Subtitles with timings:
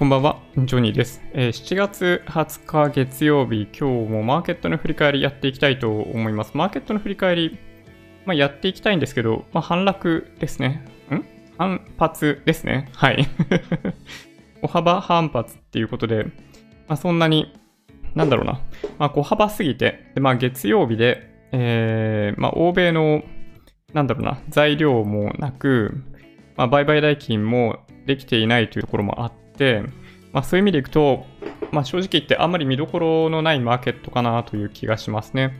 [0.00, 1.20] こんばんは、ジョニーです。
[1.34, 6.52] えー7月20日月曜日、今日もマーケットの振り返りやっていきたいと思います。
[6.54, 7.58] マーケットの振り返り、
[8.24, 10.86] まあ、やっていきたいんですけど、まあ、反落ですね。
[11.10, 11.22] ん？
[11.58, 12.88] 反発ですね。
[12.94, 13.28] はい。
[14.62, 17.52] 小幅反発っていうことで、まあ、そんなに、
[18.14, 18.62] なんだろうな、
[18.98, 23.22] まあ、小幅すぎて、でまあ、月曜日で、えーまあ、欧米の、
[23.92, 26.02] なんだろうな、材料もなく、
[26.56, 29.39] まあ、売買代金もできていないというところもあって、
[30.32, 31.26] まあ、そういう意味でいくと、
[31.72, 35.58] まあ、正直言ってあんまり見どころのないマーケットかなという気がしますね。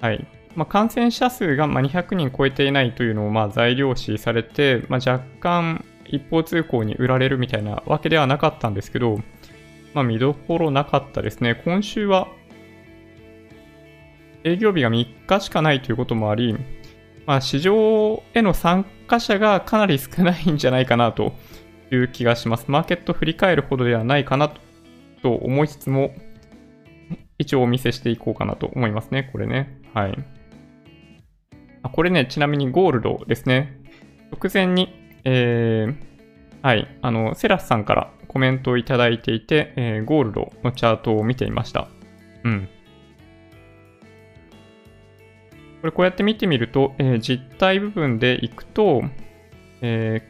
[0.00, 0.26] はい。
[0.54, 9.20] まあ、感染者数が200人超えていないというのをま材料視されて、まあ、若干一方通行に売られるみたいなわけではなかったんですけど、
[9.94, 11.60] まあ、見どころなかったですね。
[11.64, 12.28] 今週は
[14.44, 16.56] 営業日が3日しかないということもあり、
[17.26, 21.34] まあ、市場への参加者がかなり少ないんじゃないかなと
[21.94, 22.70] いう気がします。
[22.70, 24.52] マーケット振り返るほどではないかな
[25.22, 26.14] と思いつつも、
[27.38, 29.28] 一応お見せしていこうかなと思いますね。
[29.32, 29.80] これね。
[29.94, 30.18] はい。
[31.82, 33.80] あこれね、ちなみにゴールドですね。
[34.30, 34.94] 直前に、
[35.24, 35.96] えー、
[36.62, 41.88] はい、あの、セラスさんからコメントをいただいていて、えーゴールドのチャートを見ていました。
[42.44, 42.68] うん。
[45.80, 49.02] これこうやって見てみると、えー実体部分でいくと、
[49.82, 50.22] え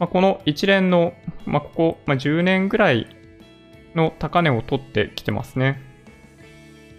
[0.00, 1.12] まあ、この一連の、
[1.44, 3.06] まあ、ここ、まあ、10年ぐらい
[3.94, 5.80] の高値を取ってきてますね。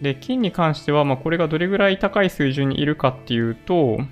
[0.02, 4.06] で、金に関しては、まあ、これがどれぐらい高い水準にいるかっていうと、ま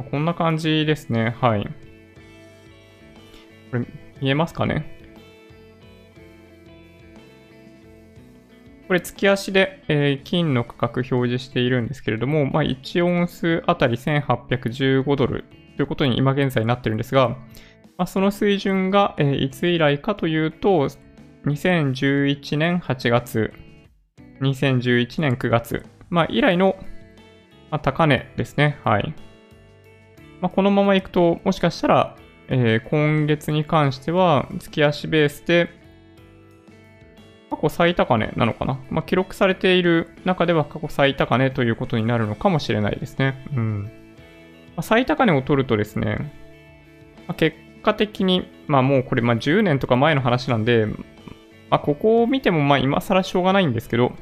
[0.00, 1.36] あこんな感じですね。
[1.40, 1.64] はい。
[3.70, 3.86] これ、
[4.20, 4.94] 見えますかね？
[8.88, 15.44] これ、月足で、えー金の価格表示しているんですけれども、まあ、1オンスあたり1815ドル
[15.76, 17.36] ということに今現在なってるんですが、
[17.98, 20.88] まあ、その水準が、えーいつ以来かというと、
[21.46, 23.52] 2011年8月、
[24.40, 26.76] 2011年9月、まあ、以来の、
[27.70, 28.78] まあ、高値ですね。
[28.84, 29.14] はい。
[30.40, 32.16] まあ、このままいくと、もしかしたら、
[32.48, 35.68] えー今月に関しては、月足ベースで、
[37.50, 43.46] 過去最高値なのかな、まあ、記録されている中では過去最高値ということになるのかもしれないですね。
[43.54, 44.05] うん。
[44.76, 46.32] ま、最高値を取るとですね、
[47.26, 50.86] ま、結果的に、まあもうこれま10年とか前の話なんで、
[51.70, 54.12] まあ、ここを見てもまあ今更しょうがないんですけど、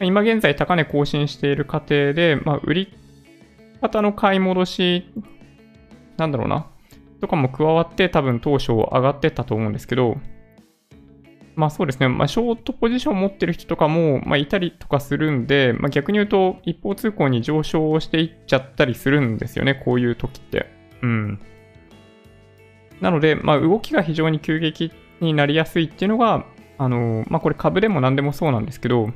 [0.00, 2.94] 今現在高値更新している過程で、まあ、売り
[3.80, 5.12] 方の買い戻し、
[6.16, 6.66] なんだろうな、
[7.20, 10.18] とかも加わって多分当初上がってったと思うんですけど、
[11.58, 20.70] まあそうですね、まあショートポジションを持ってる人とかも、まあいたりとかするんで、まあ逆に言うと一方通行に上昇していっちゃったりするんですよね、こういう時って。
[21.02, 21.40] うん。
[23.00, 26.44] なので、まあ動きが非常に急激になりやすいっていうのが、
[26.78, 29.10] あのまあこれ株でも何でもそうなんですけど、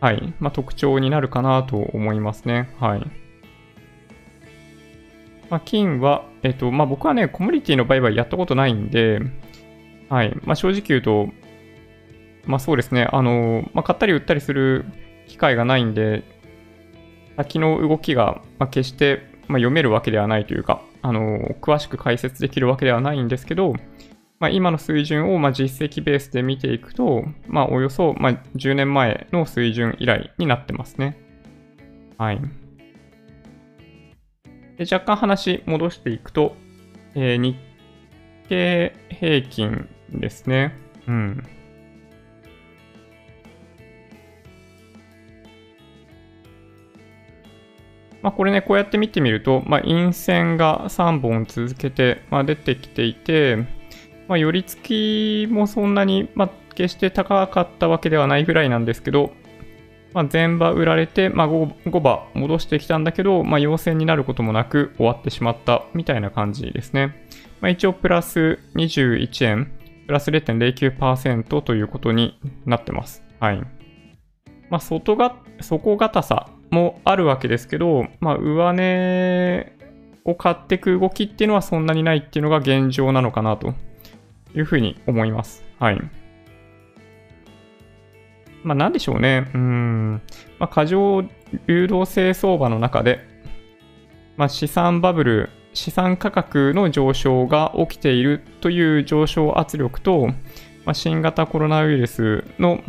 [0.00, 2.70] はい、まあ特徴になるかなと思いますね。
[2.78, 3.00] はい。
[5.50, 9.20] まあ金は、えっと、まあ僕はね、コモディティの売買やったことないんで、
[10.10, 10.36] はい。
[10.44, 11.28] まあ、正直言うと、
[12.44, 14.84] まあそうですね、あの、まあ、買ったり売ったりする
[15.28, 16.24] 機会がないんで、
[17.36, 23.72] 先の動きが、まあ、決して、まあ、読めるわけではないというか、あの、詳しく解説できるわけではないんですけど、
[24.40, 31.18] まあ、今の水準を、まあ、実績ベースで見ていくと、まあ、およそ、まあ、10年前の水準以来になってますね。
[32.18, 32.40] はい。
[34.76, 36.56] で若干話戻していくと、
[37.14, 37.56] えー日
[38.48, 40.76] 経平均ですね。
[41.06, 41.46] うん。
[48.22, 53.56] まあ、これね、こうやって見てみると、まあ、陰線が3本続けて、まあ、出てきていて、
[54.28, 59.32] まあ、寄り付きもそんなに、まあ、決して高かったわけではないぐらいなんですけど、
[60.12, 67.26] まあ、前場売られて、まあ、5, 5場戻してきたんだけど、まあ、陽線になることもなく終わってしまったみたいな感じですね。
[67.60, 69.72] まあ、一応プラス21円、
[70.10, 73.22] プラス0.09%ということになってます。
[73.38, 73.60] はい。
[74.68, 79.72] まあ、外が、底堅さもあるわけですけど、まあ、上値
[80.24, 83.74] を買っていく動きっていうのはそんなにないっていうのが現状なのかなと
[84.52, 85.62] いうふうに思います。
[85.78, 86.00] はい。
[88.64, 89.48] まあ、なんでしょうね。
[89.54, 90.22] うん。
[90.58, 91.22] まあ、過剰
[91.68, 93.20] 流動性相場の中で、
[94.36, 100.28] まあ、資産バブル、資産価格の上昇が起きているという上昇圧力と、
[100.84, 102.80] まあ、新型コロナウイルスの、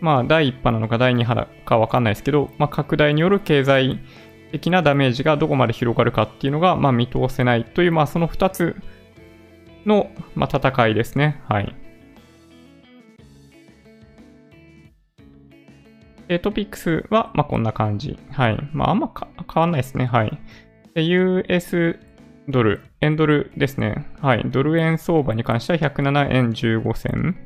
[0.00, 4.00] まあ、第1波なのか第2波かわかんないですけど、まあ、拡大による経済
[4.52, 8.76] 的なダメージがどこまで広がるかっていうのが、まあ、見通せないという、まあ、その2つ
[9.84, 11.42] の、まあ、戦いですね。
[11.48, 11.74] はい。
[16.28, 18.18] で、トピックスは、まあ、こんな感じ。
[18.30, 18.58] はい。
[18.72, 19.12] まあ、あんま
[19.52, 20.06] 変わんないですね。
[20.06, 20.40] はい。
[20.94, 21.98] で、US
[22.50, 24.06] ドル、円ドルですね。
[24.20, 24.42] はい。
[24.46, 27.36] ドル円相場に関しては107円15銭。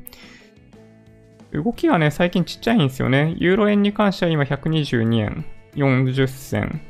[1.51, 3.35] 動きがね、最近ちっちゃいんですよね。
[3.37, 6.81] ユーロ円に関しては今122円40銭。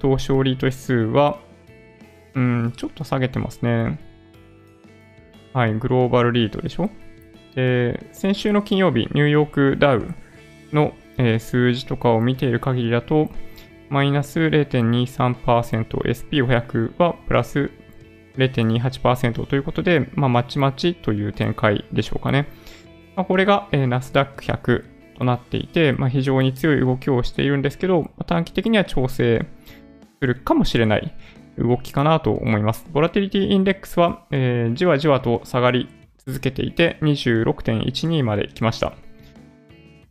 [0.00, 1.38] 東証リート指数は、
[2.34, 3.98] うん、ちょっと下げてますね。
[5.52, 6.90] はい、グローバルリートでしょ
[7.54, 10.14] で、先週の金曜日、ニューヨークダウ
[10.72, 13.30] の、えー、数字とかを見ている限りだと、
[13.88, 17.70] マイナス0.23%、SP500 はプラス
[18.36, 22.48] 0.28%ということで、まあ、まちまちという展開でしょうかね。
[23.16, 24.84] まあ、これが、えー、ナスダック100
[25.18, 29.46] となっていて、まあ、非常に強い動きをしているんですけど、短期的には調整
[30.20, 31.14] するかもしれない
[31.58, 32.86] 動きかなと思います。
[32.92, 35.88] ボラティリティインデックスは、えー、じわじわと下がり
[36.26, 39.05] 続けていて26.12まで来ました。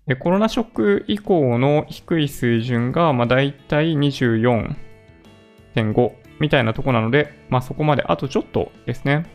[0.08, 4.76] でコロナショック以降の低い水準が、まあ、大体24.5
[6.40, 9.26] みたいなとこなので、まあ、そこまであとちょっとですね。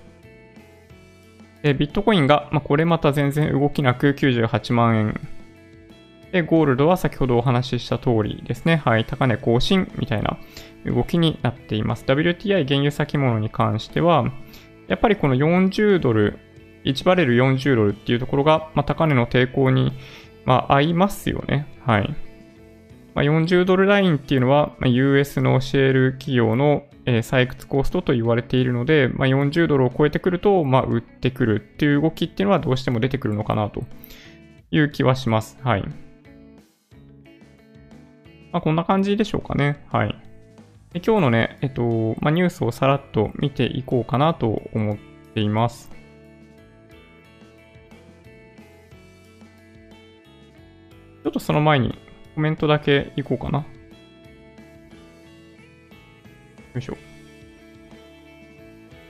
[1.62, 5.20] でビットコインが、まあ、これまた全然動きなく98万円
[6.32, 8.76] で、ゴールドは先ほどお話しした通りですね。
[8.76, 10.38] はい、高値更新みたいな
[10.86, 12.04] 動きになっています。
[12.04, 14.32] WTI 原油先物に関しては、
[14.88, 16.38] やっぱりこの40ドル、
[16.84, 19.92] 1バレル40ドルっていうところが、まあ、高値の抵抗に、
[20.44, 21.66] まあ、合いますよね。
[21.84, 22.14] はい。
[23.14, 33.82] まあ、40ドルラインっていうのは、まあ、US のシェール企業の、えー、採掘コストと言われているので、まあ、40ドルを超えてくると、まあ、売ってくるっていう動きっていうのはどうしても出てくるのかなと
[34.70, 35.58] いう気はします。
[35.62, 35.82] はい。
[38.52, 39.84] まあ、こんな感じでしょうかね。
[39.90, 40.08] はい。
[40.92, 44.96] で今日のね、えっと、まあ、ニュースをさらっと見ていこうかなと思っ
[45.34, 45.90] ています。
[51.22, 51.98] ちょっとその前に
[52.34, 53.58] コメントだけいこうかな。
[53.58, 53.64] よ
[56.76, 56.96] いしょ。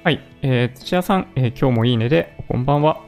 [0.03, 0.21] はい。
[0.43, 3.01] えー、土屋さん、えー、今日もいいねで、こんばんは。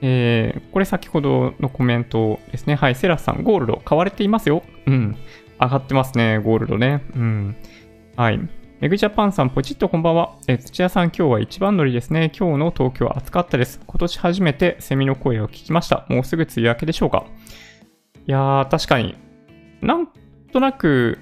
[0.00, 2.74] えー、これ先ほどのコメントですね。
[2.74, 2.94] はい。
[2.94, 4.62] セラスさん、ゴールド買われていますよ。
[4.86, 5.16] うん。
[5.60, 7.04] 上がってますね、ゴールドね。
[7.14, 7.56] うん。
[8.16, 8.40] はい。
[8.80, 10.38] メグジャパンさん、ポチッとこんばんは。
[10.48, 12.32] え土屋さん、今日は一番乗りですね。
[12.36, 13.80] 今日の東京は暑かったです。
[13.86, 16.04] 今年初めてセミの声を聞きました。
[16.08, 17.26] もうすぐ梅雨明けでしょうか
[18.26, 19.16] いやー、確かに
[19.80, 20.08] なん
[20.52, 21.18] となく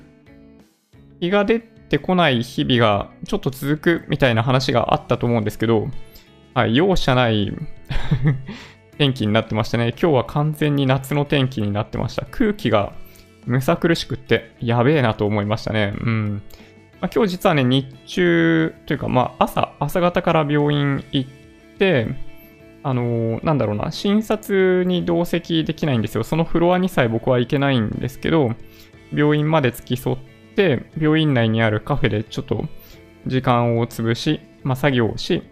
[1.20, 5.88] 日が出てこない日々がちょっと続くみたいな話があったと思うんですけど、
[6.54, 7.52] はい、容赦ない
[8.98, 9.94] 天気になってましたね。
[10.00, 12.26] 今日は完全に夏の天気になってました。
[12.30, 12.92] 空気が
[13.46, 15.94] むさ苦しくってやべえなと思いましたね。
[15.98, 16.42] うん。
[17.00, 21.30] まあ、今日実はね、日中というか、まあ朝、朝方から病院行っ
[21.78, 22.08] て、
[22.82, 26.24] あの、なんだろうな、診察に同席できないんですよ。
[26.24, 28.54] そのフロアにさえ僕は行けないんですけど、
[29.14, 30.18] 病院まで付き添っ
[30.56, 32.64] て、病院内にあるカフェでちょっと
[33.26, 35.42] 時間を潰し、まあ、作業をし、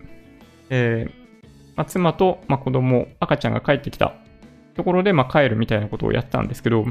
[0.70, 1.18] えー
[1.76, 4.14] まあ、妻と、まあ、子供、赤ちゃんが帰ってきた
[4.74, 6.86] ところで、ま、帰るみたいなことをやったんですけど、い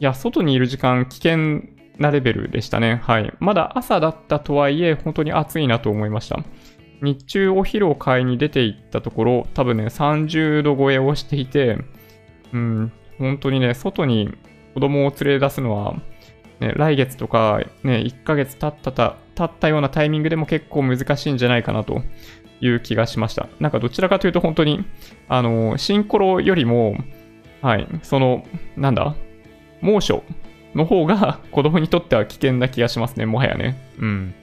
[0.00, 1.62] や、外にいる時間危険
[1.98, 3.00] なレベルでしたね。
[3.02, 3.32] はい。
[3.38, 6.40] まだ朝だったとはいえ、本当に暑いなと思いました。
[7.02, 11.78] 日中お昼を買いに出て行ったところ、多分ね、30度超えをしていて、
[12.52, 14.32] うん、本当にね、外に
[14.74, 15.94] 子供を連れ出すのは、
[16.60, 22.02] ね、来月とか、ね、1ヶ月経ったた、経ったようなタイミングでも結構難しいんじゃないかなと
[22.60, 23.48] いう気がしました。
[23.60, 24.84] なんかどちらかというと本当に、
[25.28, 26.96] あの、シンコロよりも、
[27.62, 28.44] はい、その、
[28.76, 29.14] なんだ、
[29.80, 30.22] 猛暑
[30.74, 33.76] の方が子供にとっては危険な気がしますね、もはやね。
[33.98, 34.34] うん。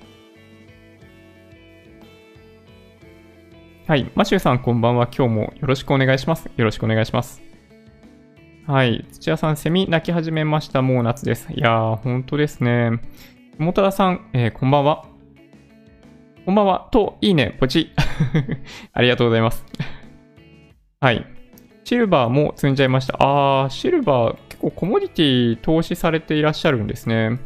[3.87, 4.11] はい。
[4.15, 5.07] マシューさん、こんばんは。
[5.07, 6.49] 今日もよろしくお願いします。
[6.57, 7.41] よろしくお願いします。
[8.65, 9.07] はい。
[9.13, 10.81] 土屋さん、セミ鳴き始めました。
[10.81, 11.47] もう夏です。
[11.53, 12.99] いやー、本当ですね。
[13.57, 15.05] もたださん、えー、こんばんは。
[16.45, 16.89] こんばんは。
[16.91, 17.93] と、いいね、ポチ。
[18.91, 19.65] ありがとうございます。
[20.99, 21.25] はい。
[21.85, 23.15] シルバーも積んじゃいました。
[23.21, 27.39] あー、シルバー結構コモディティ投資されていらっしゃるんですね。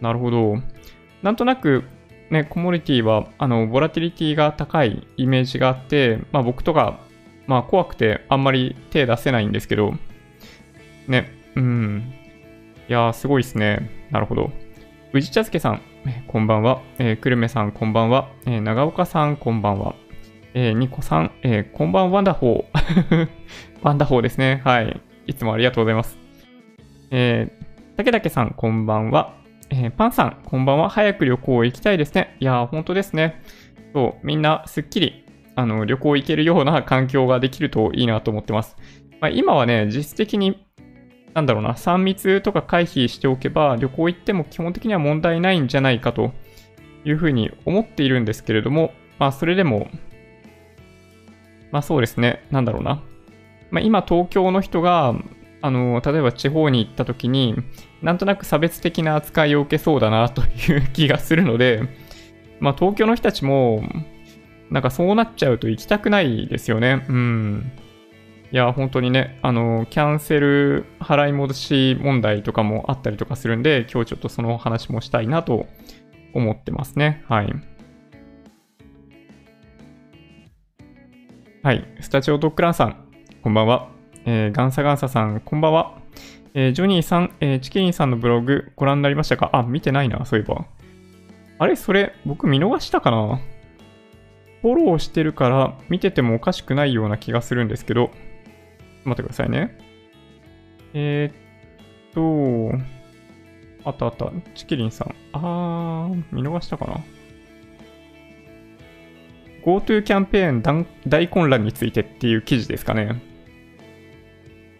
[0.00, 0.56] なるほど。
[1.22, 1.84] なんとなく、
[2.30, 7.00] ね、コモディティは、あの、ボラティリティが高いイメージがあって、まあ僕とか、
[7.46, 9.94] まあ怖くてあんまり手出せないんですけど、
[11.08, 12.14] ね、うん。
[12.88, 13.90] いやー、すごいですね。
[14.10, 14.50] なるほど。
[15.12, 15.82] 宇治茶漬さん、
[16.28, 16.82] こんばんは。
[16.98, 18.28] えー、久留米さん、こんばんは。
[18.46, 19.96] えー、長岡さん、こんばんは。
[20.54, 23.28] えー、ニコさん、えー、こんばんワンダホー。
[23.82, 24.62] ワンダホーですね。
[24.64, 25.00] はい。
[25.26, 26.16] いつもありがとうございます。
[27.10, 29.39] えー、竹竹さん、こんばんは。
[29.72, 30.88] えー、パンさん、こんばんは。
[30.88, 32.36] 早く旅行行きたいですね。
[32.40, 33.40] いやー、本当ですね。
[33.94, 35.24] そう、みんなすっきり、
[35.54, 38.76] あの、旅行行けるような環境ができるといいなと思ってます。
[39.20, 40.66] まあ、今はね、実質的に、
[41.34, 46.32] なんだろうな、3密とか回避しておけば、旅行行っても基本的には問題ないんじゃないかと
[47.04, 49.88] いうふうに思っているんですけれども、まあ、それでも、
[51.70, 53.00] まあそうですね、なんだろうな。
[53.70, 55.14] まあ、今、東京の人が、
[55.62, 57.54] あの、例えば地方に行った時に、
[58.02, 61.82] なんとなく差別的な扱いを受けそうだなという気がするので、
[62.58, 63.82] まあ東京の人たちも、
[64.70, 67.04] なんかそうなっちゃうと行きたくないですよね。
[67.08, 67.72] うん。
[68.52, 75.66] いや、本当にね、あの、キャンセル払い戻し問題とかもあったりとかするんで、今日ちょっとその話もしたいなと
[76.34, 77.24] 思ってますね。
[77.28, 77.52] はい。
[81.62, 81.86] はい。
[82.00, 83.04] スタジオドッグランさん、
[83.42, 83.88] こんばんは。
[84.24, 85.99] えー、ガンサガンサさん、こんばんは。
[86.54, 89.50] えー、ジョニーさん、えー、チキリンさんのブログご覧になりましたか？
[89.52, 90.66] あ、見てないな、そういえば。
[91.58, 91.76] あれ？
[91.76, 93.40] それ、僕見逃したかな？
[94.62, 98.10] フォローしてるから見ててもおかしくないような気がするんですけど、
[99.04, 99.78] 待ってくださいね。
[100.92, 102.78] えー、っと、
[103.84, 105.14] あったあった、チキリンさん。
[105.32, 106.96] あー、見逃したかな
[109.64, 113.22] ?GoTo キャンペーン大混乱についてっていう記事ですかね。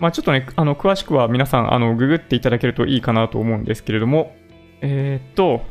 [0.00, 4.34] まあちょっとね、あの、詳しくは皆さん、あの、ググっていただけるといいかなと思うんですけれども、
[4.80, 5.62] えー、っと、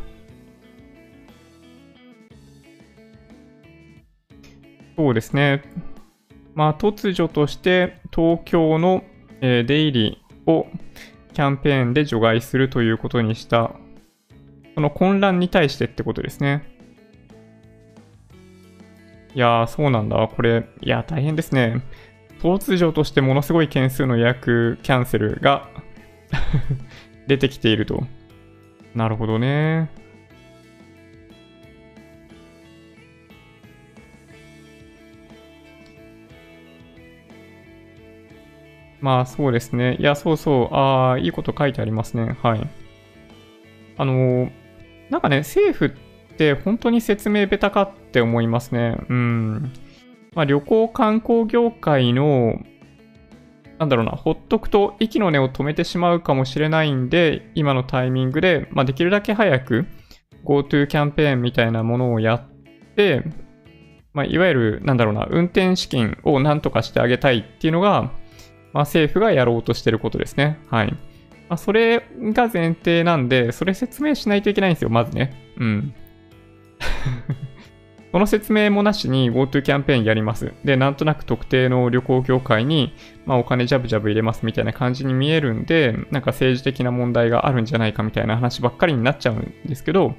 [4.96, 5.64] そうですね。
[6.54, 9.04] まあ、突如として東京の、
[9.42, 10.68] えー、出入りを
[11.34, 13.72] キャンペーンで除外するということにした、
[14.76, 16.64] その混乱に対してってことですね。
[19.34, 20.28] いやー、そうなんだ。
[20.28, 21.82] これ、いや、大変ですね。
[22.42, 25.70] 突如としてものすごい件数の予約キャンセルが
[27.28, 28.06] 出てきていると。
[28.96, 29.90] なるほどね。
[39.02, 39.96] まあそうですね。
[40.00, 40.76] いや、そうそう。
[40.76, 42.36] ああ、いいこと書いてありますね。
[42.42, 42.68] はい。
[43.98, 44.52] あのー、
[45.10, 45.90] なんかね、政府っ
[46.38, 48.98] て本当に説明下手かって思いますね。
[49.10, 49.72] うん。
[50.34, 52.60] まあ、旅行観光業界の、
[53.78, 59.86] なんだろうな、ほっとくと息の根を止めてしまうかもしれないんで、今のタイミングで、まあ、できるだけ早く
[60.46, 62.50] GoTo キャンペーンみたいなものをやっ
[62.96, 63.24] て、
[64.14, 68.12] まあ、いわゆる、なんだろうな、運転資金をなんとかしてあげたいっていうのが、
[68.74, 70.60] まあ、政府がやろうとしてることですね。
[70.70, 70.92] はい。
[71.48, 75.54] まあ、それが前提なんで、それ説明しないといけないんですよ、まずね。
[75.58, 75.94] うん。
[78.12, 80.54] この説明もなしに GoTo キャンペーンやります。
[80.64, 82.94] で、なんとなく特定の旅行業界に、
[83.26, 90.16] まあ、お金ジャブジャブ入れますみたいな感じに見えるんで、なんか政治的な問題があるんじゃないかみたいな話ばっかりになっちゃうんですけど、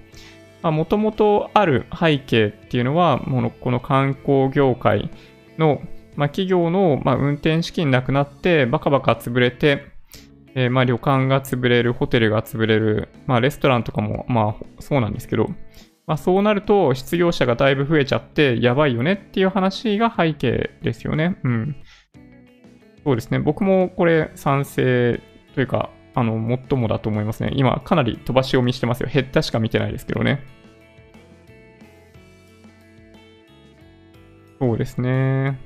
[0.62, 5.10] もともとある背景っていうのは、ものこの観光業界
[5.58, 5.80] の、
[6.14, 9.86] まあ、企業の、まあ、運転資金なくなって、バカバカ潰れて、
[10.54, 15.48] えー、まあ旅館が潰れる、ホテルが潰れる、まあレストランとかもまあそうなんですけど、
[16.10, 21.38] まあ、そうなると失業者がだいぶ増えちゃってやばいよねっていう話が背景ですよね。
[21.44, 21.76] うん。
[23.04, 23.38] そうですね。
[23.38, 25.20] 僕もこれ賛成
[25.54, 27.52] というか、あの、最もだと思いますね。
[27.54, 29.08] 今かなり飛ばし読みしてますよ。
[29.08, 30.42] 減ったしか見てないですけどね。
[34.58, 35.60] そうですね。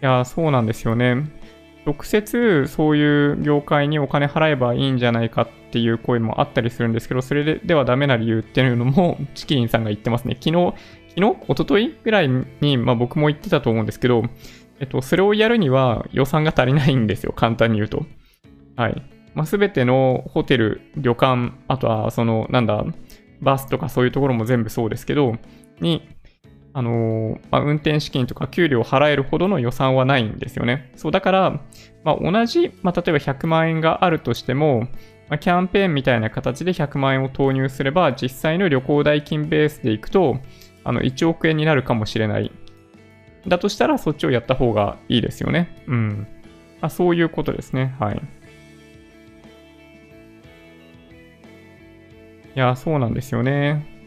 [0.00, 1.16] いや、そうなんですよね。
[1.88, 10.36] 直接そういう業界にお金払えばいいんじゃないかっていう声もあったりするんですけど、それではダメな理由っていうのも チキリンさんが言ってますね。
[10.38, 10.74] 昨日、
[11.16, 12.28] 昨日一昨日ぐらい
[12.60, 14.24] に、まあ、僕も言ってたと思うんですけど、
[14.80, 17.32] えっと、それをやるには予算が足りないんですよ。
[17.36, 18.04] 簡単に言うと。
[18.76, 19.02] はい。
[19.34, 22.84] まあ、全てのホテル、旅館、あとはその、なんだ、
[23.40, 25.36] バスとかそういうところも全部そうですけど、
[25.80, 26.08] に
[26.74, 30.92] あのまあ、運転資金とか給料を払えるほどの予算はないんですよね。
[30.96, 31.60] そう、だから、
[32.04, 34.88] まあ、同じ、まあ、例えば100万円があるとしても、
[35.28, 40.38] まあ、キャンペーンみたいな形で100万円を投入すれば、実際の旅行代金ベースでいくと、
[40.84, 42.50] あの、1億円になるかもしれない。
[43.46, 45.82] だとしたら、そっちをやった方がいいですよね。
[45.86, 46.26] うん。
[46.80, 47.94] まあ、そういうことですね。
[47.98, 48.22] はい。
[52.56, 53.97] いや、そうなんですよね。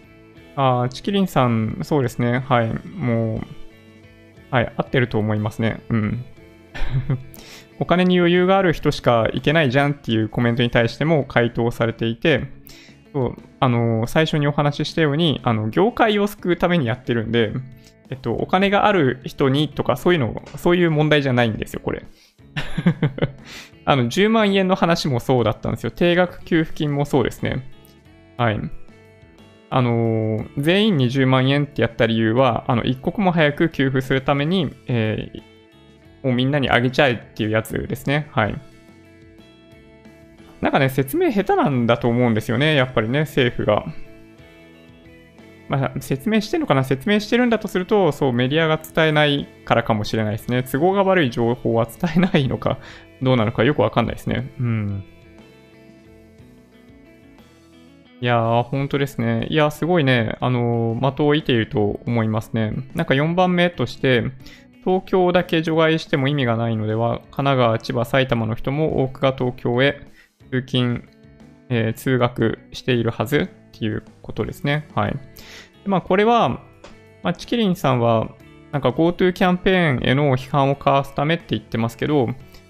[0.56, 2.40] ああ、チキリンさん、そうですね。
[2.40, 2.74] はい。
[2.88, 3.42] もう、
[4.54, 5.82] はい、合ってると思いますね。
[5.90, 6.26] うん。
[7.80, 12.48] お金に余裕がある人しか行けないじゃんっていうコメントに対しても回答されていて、
[13.14, 17.52] そうあの最初にお話ししたようにあの業界を救うためにやってるんで、
[18.10, 22.06] えっと、お金がある人にとかそういうのそういう問題じゃないんですよこれ
[23.86, 27.70] あの10万円の話もそうだったんですよ定額給付金もそうですね
[28.38, 28.60] はい
[29.74, 38.28] あの、全員20万円ってやった理由は、あの、一刻も早く給付するために、えー、もうみんなにあげちゃえっていうやつですね。
[38.32, 38.62] はい。
[40.60, 43.86] なんかね、説明下手なんだと思うんですよね、やっぱりね、政府が。
[45.70, 50.64] まあ、説明してるのかな説明してるんだとすると、そう、メディアが伝えないからかもしれないですね。
[50.64, 52.78] 都合が悪い情報は伝えないのか、
[53.22, 54.52] どうなのかよくわかんないですね。
[54.60, 55.06] うん。
[58.22, 59.48] いやー、本当ですね。
[59.50, 62.72] いや、すごいね、あのー、的を射ていると思いますね。
[62.94, 64.26] なんか4番目として、
[64.86, 70.02] 東京だけ除外しても意味がないのでは、神奈川、千葉、埼玉の人も多くが東京へ
[70.52, 71.04] 通勤、
[71.70, 74.88] えー、通学しているはずっていうことですね。
[74.94, 75.16] はい。
[75.88, 76.50] まあ、これは、
[77.24, 78.30] まあ、チキリンさんは、
[78.72, 82.30] なんか GoTo キャンペーンへの批判をかわすためって言ってますけど、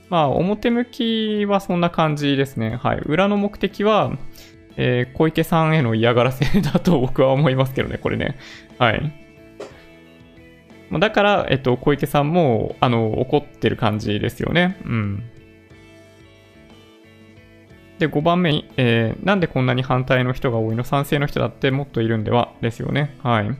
[0.10, 2.80] まあ、表向きはそんな感じですね。
[2.82, 3.00] はい。
[3.00, 4.14] 裏の目的は、
[4.78, 8.38] えー、小池さんへの嫌がらせだと僕は思いますけどね、これね。
[8.78, 9.14] はい。
[11.00, 14.78] だから、えっと、小池さんも、あの、怒ってる感じですよね。
[14.84, 15.24] うん。
[17.98, 20.84] で、5番目に、えー、なんでこんなに反対の人が多いの？
[20.84, 22.52] 賛成の人だってもっといるんでは？
[22.60, 23.16] ですよね。
[23.24, 23.50] はい。
[23.50, 23.56] ま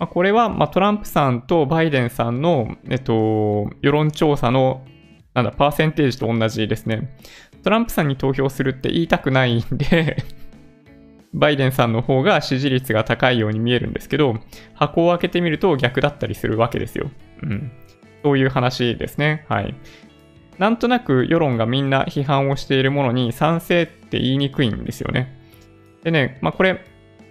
[0.00, 4.86] あ、これは、まあ、トランプさんとバイデンさんの、えっと、世論調査の、
[5.34, 7.16] なんだ、パーセンテージと同じですね。
[7.62, 10.16] トランプさんに投票するって言いたくないんで
[11.34, 14.36] バイデンさんの方が支持率が高いように見えるんですけど、
[14.74, 17.10] 箱を開けてみると逆だったりするわけですよ。
[17.42, 17.72] うん。
[18.22, 19.46] そういう話ですね。
[19.48, 19.74] はい。
[20.58, 25.38] なんとなく世論がみんな批判をしているものに賛成って言いにくいんですよね。
[26.04, 26.84] でね、まあこれ、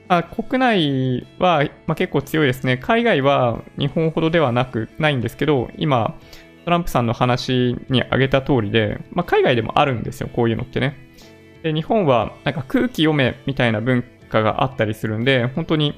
[0.08, 2.78] あ国内は、まあ、結構強いですね。
[2.78, 6.18] 海外は日本ほどではなく、ないんですけど、今、
[6.66, 11.11] トランプさんの話に挙げた通りで、まあ、海外でもあるんですよ、こういうのってね。
[11.64, 15.94] で、日本はなんか空気読めみたいな文化があったりするんで、本当に、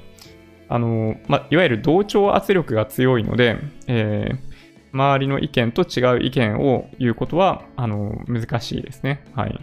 [0.68, 3.56] あの、ま、いわゆる同調圧力が強いので、
[3.86, 4.38] えー、
[4.92, 9.24] 周りの意見と違う意見を言うことは、あの、難しいですね。
[9.34, 9.58] はい。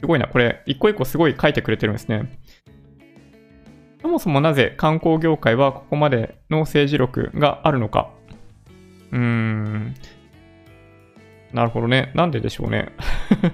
[0.00, 0.26] すごいな。
[0.26, 2.38] これ、一個一個すごい書いてくれてるんですね。
[4.02, 8.10] そもそもなぜ観光業界はここまでの政治力があるのか。
[9.12, 9.94] うーん。
[11.54, 12.10] なるほどね。
[12.14, 12.88] なんででしょうね。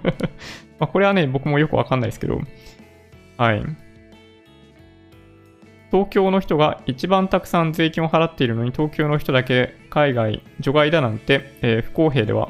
[0.80, 2.40] まこれはね、僕もよくわかんないですけど。
[3.36, 3.62] はい。
[5.90, 12.48] 東京の人が一番たくさん税金を払っているのに東京の人だけ海外除外だなんて、えー、不公平では。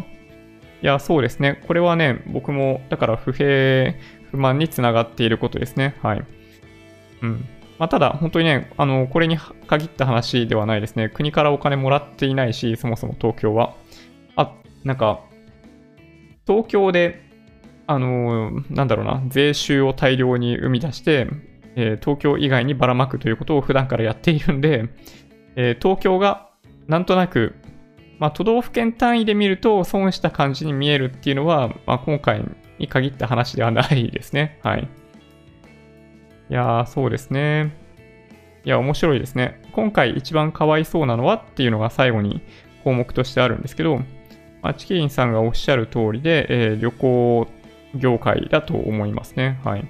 [0.83, 1.61] いや、そうですね。
[1.67, 3.95] これはね、僕もだから不平
[4.31, 5.97] 不満につながっていることですね。
[6.03, 6.23] はい。
[7.23, 7.45] うん。
[7.79, 9.37] まあ、ただ、本当にね、あの、これに
[9.67, 11.09] 限った話ではないですね。
[11.09, 13.75] 国からお金もらっていないし、そもそも東京は。
[14.37, 14.53] あ、
[14.85, 15.21] なんか、
[16.51, 17.23] 東京で、
[17.87, 21.29] あの、なんだろうな、税収を大量に生み出して、
[21.77, 24.89] えー、東京以外にばらまくということを普段からやっているんで、
[25.55, 26.49] えー、東京が
[26.89, 27.55] なんとなく、
[28.19, 32.45] まあ、都道府県単位で見ると損した感じに見えるっていうのは、まあ、今回
[32.81, 34.59] に限った話ではないですね。
[34.65, 34.89] はい。
[36.51, 37.77] いやー、そうですね。
[38.65, 39.63] いや、面白いですね。
[39.71, 42.43] 今回一番かわいそうなのはっていうのが最後に
[42.83, 44.01] 項目としてあるんですけど、
[44.63, 47.49] まあ、チキリンさんがおっしゃる通りで、えー、旅行
[47.95, 49.61] 業界だと思いますね。
[49.65, 49.89] はい。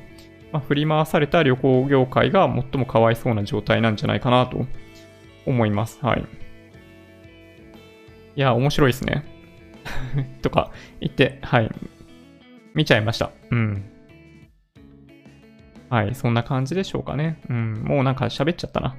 [0.52, 4.66] まあ、振り回された旅行業界が最もかわいそうな状態なんじゃないかなと
[5.46, 5.98] 思います。
[6.02, 6.24] はい。
[8.36, 9.24] いや、面白いですね。
[10.42, 11.70] とか言って、はい。
[12.74, 13.30] 見ちゃいました。
[13.50, 13.84] うん。
[15.88, 17.40] はい、そんな感じでしょうかね。
[17.48, 18.96] うん、もうなんか喋っちゃったな。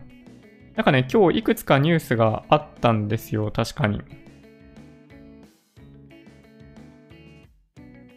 [0.75, 4.01] なんかね、今日いくつかニュースがあったんですよ、確かに。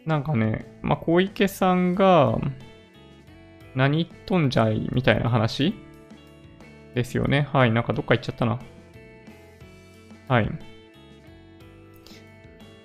[0.05, 2.37] なんかね、まあ、小池さんが、
[3.73, 5.73] 何言っとんじゃいみたいな話
[6.93, 7.47] ですよね。
[7.51, 7.71] はい。
[7.71, 8.59] なんかどっか行っちゃったな。
[10.27, 10.45] はい。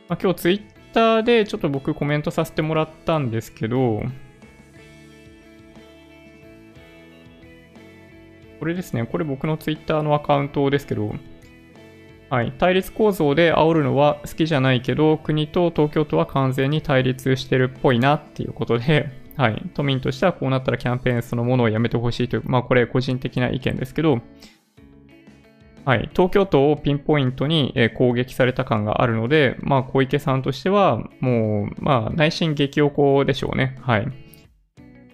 [0.09, 4.03] まあ、今日ツイッターでちょっと僕コメントさせてもらったんですけど、
[8.59, 9.07] これですね。
[9.07, 11.15] これ僕のツイッターのアカウントですけど、
[12.31, 12.53] はい。
[12.53, 19.63] 対立構造で煽るのは好きじゃないけど、国と東京都は完全に対立してるっぽいなっていうことで、 はい。
[19.75, 24.21] 都民としてはこうなったらキャンペーンそのものをやめてほしいという、まあこれ個人的な意見ですけど、
[25.85, 26.09] はい。
[26.13, 33.77] 東京都をピンポイントに攻撃された感があるので、まあ小池さんとしては、もう、まあ内心激おこでしょうね。
[33.81, 34.07] はい。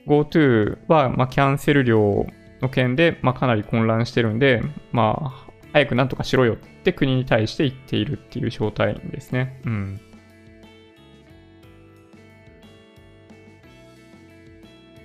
[0.07, 2.27] GoTo は、まあキャンセル料
[2.61, 4.61] の件で、まあかなり混乱してるんで、
[4.93, 5.46] まあ
[5.77, 9.61] 早くなんとかしろよって国に対して言っているっていう状態ですね。
[9.67, 10.01] うん。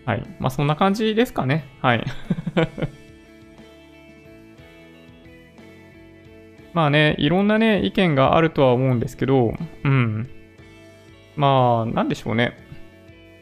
[0.06, 0.26] はい。
[0.40, 1.66] まあ、そんな感じですかね。
[1.82, 2.06] はい。
[6.74, 9.54] まあね、いろんなね、意見があるとは思うんですけど、
[9.84, 10.30] うん。
[11.36, 12.56] まあ、なんでしょうね。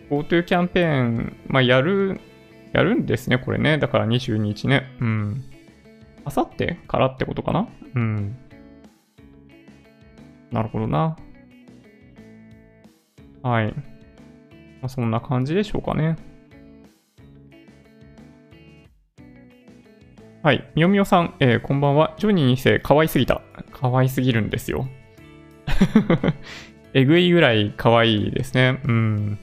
[0.09, 2.19] GoTo キャンペーン、まあ、やる、
[2.73, 3.77] やるんですね、これね。
[3.77, 4.91] だから22日ね。
[4.99, 5.43] うん。
[6.29, 7.67] あさってからってことかな？
[7.95, 8.37] うん。
[10.51, 11.17] なるほどな。
[13.41, 13.73] はい。
[13.73, 13.73] ま
[14.83, 16.17] あ、そんな感じでしょうかね。
[20.43, 20.69] はい。
[20.75, 22.13] みよみよさん、えー、こんばんは。
[22.19, 23.41] ジョニー2世、可愛すぎた。
[23.71, 24.87] 可愛すぎるんですよ。
[26.93, 28.79] えぐいぐらい可愛いですね。
[28.85, 29.39] うん。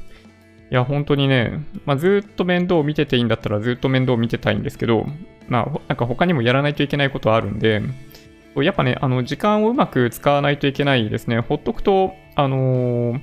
[0.70, 5.06] いや、本当にね、まあ、ずっと面倒を見てていいんだったらずっと面倒を見てたいんですけど、
[5.48, 7.82] まあ、なんか他にもやらないといけないことはあるんで、
[8.56, 11.40] やっぱね、あの、時間をうまく使わないといけないですね。
[11.40, 13.20] ほっとくと、あのー、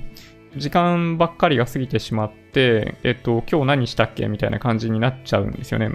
[0.56, 4.28] 時間ばっかりが過ぎてしまって、えっと、今日何したっけ？
[4.28, 5.90] みたいな感じになっちゃうんですよね。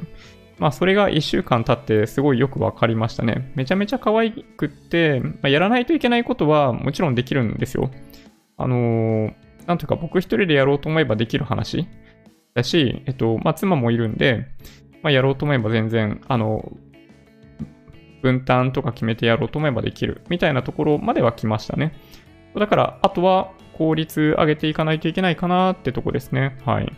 [0.58, 3.50] まあ、それが1週間経ってすごいよくわかりましたね。
[3.56, 7.92] めちゃめちゃ可愛くって、まあ、やらないといけないことはもちろんできるんですよ。
[8.58, 9.34] あのー、
[9.70, 11.88] なんというか僕一人でやろうと思えばできる話
[12.56, 14.48] だし、えっと、まあ、妻もいるんで、
[15.04, 16.72] まあ、やろうと思えば全然、あの、
[18.24, 21.94] 分担とか決めてやろうと思えばできるみたいなところまでは来ましたね。
[22.56, 26.58] だから、あとは効率上げていかないといけないかなってとこですね。
[26.66, 26.92] はい。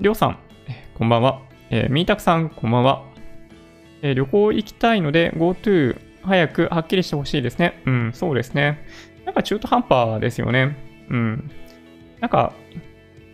[0.00, 0.38] りょうさん、
[0.98, 1.40] こんばんは。
[1.70, 3.04] えー、みーたくさん、こんばんは。
[4.02, 7.82] えー、旅行行きたいので GoTo 早くはっきりしてほしいですね。
[7.86, 8.84] うん、そうですね。
[9.24, 10.76] なんか中途半端ですよね。
[11.08, 11.50] うん。
[12.20, 12.52] なんか、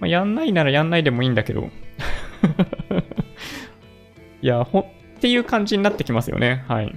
[0.00, 1.68] まあ、やんないならやんないでもいいんだけど。
[4.42, 4.80] いや、ほ、
[5.16, 6.64] っていう感じになってきますよね。
[6.68, 6.94] はい。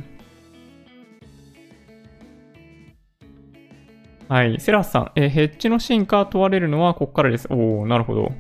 [4.28, 4.60] はい。
[4.60, 7.48] セラスさん、え、ヘッジの進化問われるのはここからです。
[7.50, 8.32] おー、なるほど。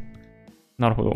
[0.77, 1.15] なるほど。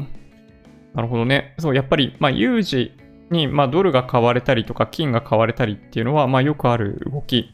[0.96, 1.54] なるほどね。
[1.60, 2.92] そう、やっぱり、まあ、有事
[3.30, 7.54] に、まあ、ドルが買われたりとか、金が買われたりっていうのは、まあ、よくある動き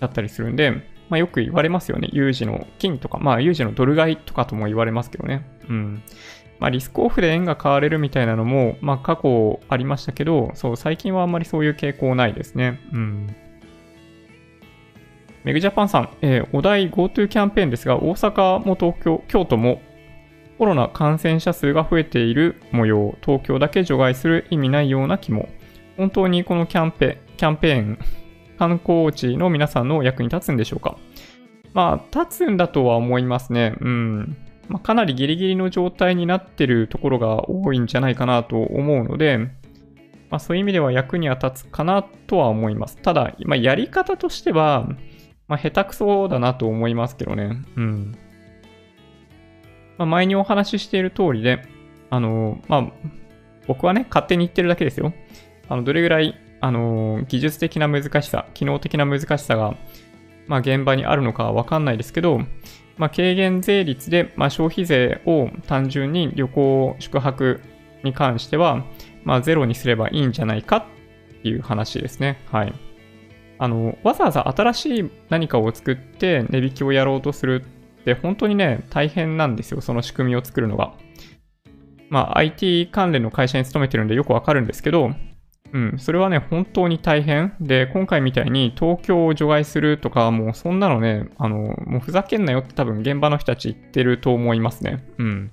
[0.00, 2.08] だったりするんで、まあ、よく言われますよね。
[2.12, 5.44] 有事の金とか、まあ、有事のドル買いとかとも言われますけどね。
[5.68, 6.02] うん。
[6.60, 12.80] まあ、リスクオフで円が買われるみたいなのも、まあ、過去ありましたけど、そう、最近はあんまりそういう傾向ないですね。
[12.92, 13.34] うん。
[15.42, 19.80] メグジャパンさん、えー、お題 GoTo キャンペーンですが、大阪も東京、京都も
[20.60, 25.48] コロナ感染者数が増えている模様、東京だけ除外する意味ないような気も。
[25.96, 27.98] 本当にこのキャンペキャンペーン、
[28.58, 30.98] 観光地の皆さんの役に立つんでしょうか
[31.72, 33.72] まあ、立つんだとは思いますね。
[33.80, 34.36] うん。
[34.68, 39.38] まあ、かなりギリギリの状態になってるところが多いんじゃないかなと思うので、
[40.28, 42.98] まあ、そういう意味では役には立つかなとは思います。
[42.98, 44.90] ただ、まあ、やり方としては、
[45.48, 47.62] まあ、下手くそだなと思いますけどね。
[47.78, 48.14] うん。
[50.00, 51.62] まあ、前にお話ししている通りで、
[52.08, 52.86] あの、まあ、
[53.66, 55.12] 僕はね、勝手に言ってるだけですよ。
[55.68, 59.76] あの、どれぐらい、あの、技術的な難しさ、機能的な難しさが、
[60.46, 62.40] まあ、現場にあるのかわかんないですけど、
[62.96, 67.60] まあ、軽減税率で、まあ、消費税を単純に旅行、宿泊
[68.02, 68.86] に関しては、
[69.24, 72.40] まあ、ゼロにすればいいんじゃないかっていう話ですね。
[72.50, 72.72] はい。
[73.58, 77.66] あの、わざわざ新しい何かを作って値引きをやろうとする
[78.04, 80.94] で、本当にね、大変なんですよ、その仕組みを作るのが。
[82.08, 85.12] まあ、IT 関連の会社に勤めてるんでよくわかるんですけど、
[85.72, 87.54] うん、それはね、本当に大変。
[87.60, 95.04] で、今回みたいに東京を除外するとか、もうそんなのね、あの、もうふざけんなよって多分現場の人たち言ってると思いますね。
[95.18, 95.52] うん。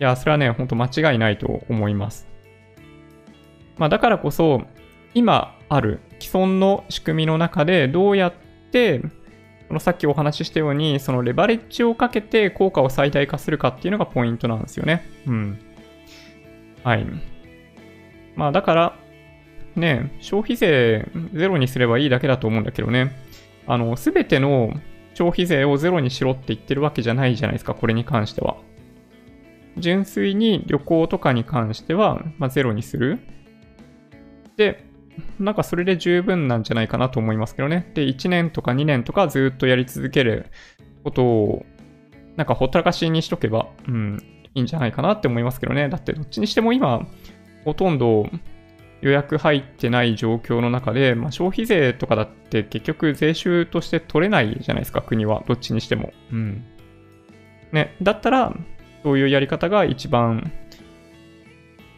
[0.00, 2.26] いや、それはね、ほんと間違いないと思います。
[3.78, 4.62] まあ、だからこそ、
[5.14, 8.32] 今ある既存の仕組みの中でどうやっ
[8.72, 9.00] て
[9.72, 15.02] このさっきお話ししたように、そのレバレッジをかけて効果を最大化するかっていうのがポイントなんですよね。
[15.26, 15.58] うん。
[16.84, 17.06] はい。
[18.36, 18.98] まあだから、
[19.74, 23.12] ね、消費税ゼロにすればいいだけだと思うんだけどね。
[23.66, 24.74] あの、すべての
[25.14, 28.58] 消費税をゼロにしろって言ってるわけじゃないじゃないですか、これに関しては。
[29.78, 33.20] 純粋に旅行とかに関しては、まあ、ゼロにする。
[34.58, 34.84] で、
[35.38, 37.90] なんかそれで十分なんじゃないかなと思いますけどね。
[37.94, 40.46] で、1年とか2年とかずっとやり続ける
[41.04, 41.66] ことを、
[42.36, 44.18] なんかほったらかしにしとけば、うん、
[44.54, 45.88] いいんじゃないかなって思いますけどね。
[45.88, 47.06] だってどっちにしても今、
[47.64, 48.28] ほとんど
[49.02, 55.42] 予約入ってない状況の中で、まあ、消費税とかだって結局税収として取れないじゃないですか、国は。
[55.46, 56.12] どっちにしても。
[56.32, 56.64] うん。
[57.72, 58.54] ね、だったら、
[59.02, 60.52] そういうやり方が一番、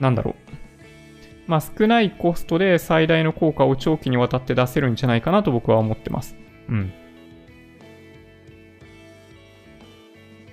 [0.00, 0.43] なんだろう。
[1.46, 6.36] まあ、少ないコストで最大の効果を長期にわたって出せるんじゃないかなと僕は思ってます。
[6.68, 6.92] うん。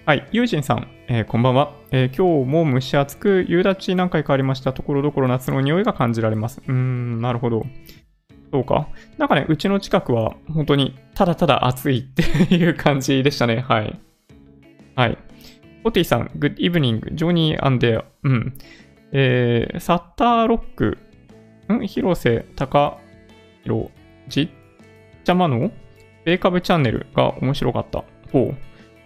[0.05, 4.73] はい、ユージンさん、えーこんばんは、えー今日も蒸し暑く、夕立何回かありました。
[4.73, 6.61] ところどころ夏の匂いが感じられます。
[6.67, 7.65] うーん、なるほど。
[8.51, 8.89] そうか。
[9.17, 12.23] なんかね、うちの近くは本当にただただ暑いって
[12.53, 13.63] いう感じでしたね。
[13.65, 13.99] はい。
[14.95, 15.17] はい。
[15.83, 18.03] ポティさん、Good evening, ジョニーアンデア。
[18.23, 18.57] うん。
[19.11, 20.97] えー、サッターロック、
[21.71, 21.87] ん？
[21.87, 22.93] 広瀬隆
[23.63, 23.89] 弘、
[24.27, 24.49] じっ
[25.23, 25.71] ちゃまの？
[26.23, 28.03] ベーカブチャンネルが面白かった。
[28.31, 28.57] ほう。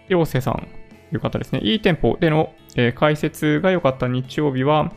[0.08, 0.68] 広瀬さん、
[1.10, 1.60] という方ですね。
[1.62, 4.92] いい店舗での、えー解説が良かった日曜日は、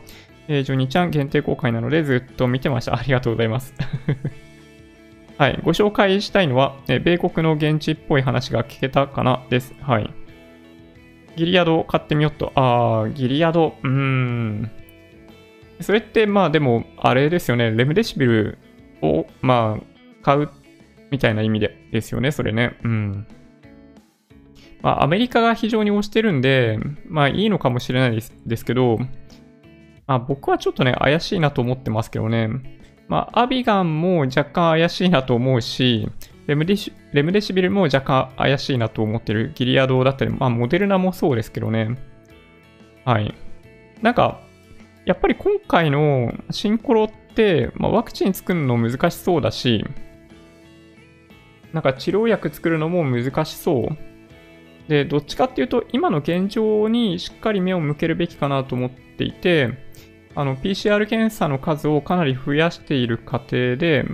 [0.48, 2.96] えージョニーちゃん限定公開なのでずっと見てました。
[2.96, 3.74] ありがとうございます。
[5.38, 5.58] はい。
[5.64, 9.42] ご紹介したいのは、えー米国の現地っぽい話が聞けたかな？
[9.48, 9.74] です。
[9.80, 10.10] はい。
[11.36, 12.52] ギリアド買ってみよっと。
[12.54, 13.74] あー、ギリアド。
[13.82, 14.70] うーん。
[15.80, 17.70] それって、まあでも、あれですよね。
[17.70, 18.58] レムデシビル
[19.02, 19.84] を、まあ、
[20.22, 20.50] 買う
[21.10, 22.30] みたいな意味でですよね。
[22.32, 22.76] それね。
[22.84, 23.26] うん。
[24.82, 28.98] まあ、アメリカが非常に推してるんで、まあいいのかもしれないですですけど、
[30.06, 32.48] まあ僕はちょっとね、怪しいなと思ってますけどね。
[33.08, 36.08] まあ、アビガンも若干怪しいなと思うし、
[36.46, 39.52] レムデシレムデシビルも若干怪しいなと思ってる。
[39.54, 41.98] ギリアドだったり、まあモデルナもそうですけどね。
[43.04, 43.34] はい。
[44.02, 44.40] なんか、
[45.10, 49.84] やっぱり今回のシンコロって、まあ、ワクチン作るの難しそうだし、
[51.72, 54.88] なんか治療薬作るのも難しそう。
[54.88, 59.70] で、どっちかっていうと、今の現状にしっかり目を向けるべきかなと思っていて、
[60.36, 64.04] あの、PCR 検査の数をかなり増やしている過程で、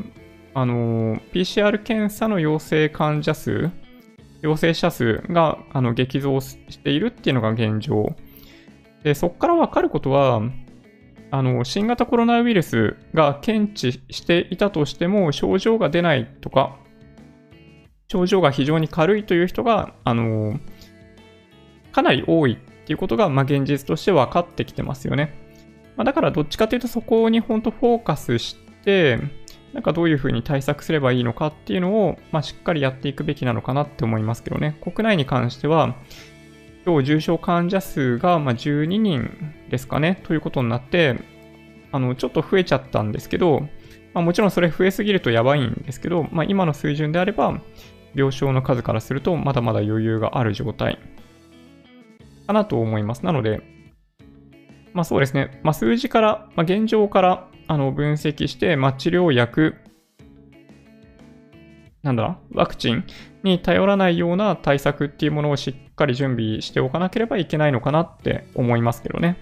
[0.54, 3.70] あの、PCR 検査の陽性患者数、
[4.40, 8.16] 陽性者数があの激増しているっていうのが現状。
[9.02, 10.40] で、そこからわかることは、
[11.30, 16.76] あの、新型コロナウイルスが検知していたとしても、症状が出ないとか、
[18.08, 20.58] 症状が非常に軽いという人が、あの、
[21.92, 25.34] かなり多いっていうことが、まあ、現実として分かってきてますよね。
[25.96, 29.18] まあ、だから、どっちかというと、そこに本当フォーカスして、
[29.72, 34.78] なんかどういうふうに対策すればいいのかっていうのを、まあ、しっかりやっていくべきなのかなって思いますけどね。
[34.80, 35.96] 国内に関しては、
[36.86, 39.28] 今日重症患者数がま12人
[39.68, 41.18] ですかね、ということになって、
[41.90, 43.62] あの、ちょっと増えちゃったんですけど、
[44.14, 47.60] まあ、もちろんそれ増えすぎるとやばいんですけど、まあ、今の水準であれば、
[48.14, 50.98] 病床の数からするとまだまだ余裕がある状態
[52.46, 53.24] かなと思います。
[53.24, 53.62] なので、
[54.94, 59.74] まあそうですね、まあ、数字から、まあ、現状からあの分析して、まあ、治療薬、
[62.04, 63.04] なんだ、ワクチン
[63.42, 69.38] に頼らないような対策っていうものをしっっかり準備しておかなければいけないのかなって思いますけどね。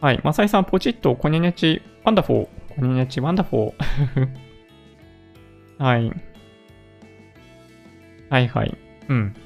[0.00, 0.20] はい。
[0.24, 2.74] マサイさん、ポチッと、コニネチ、ワンダフォー。
[2.74, 4.28] コニネチ、ワンダフォー。
[5.78, 6.10] はい。
[8.30, 8.78] はいはい。
[9.10, 9.36] うん。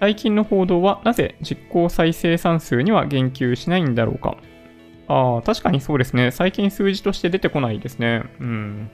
[0.00, 4.36] 最近の報道は、なぜ実行再生産数には言及しないんだろうか。
[5.08, 6.30] ああ、確かにそうですね。
[6.30, 8.24] 最近数字として出てこないですね。
[8.38, 8.90] うん。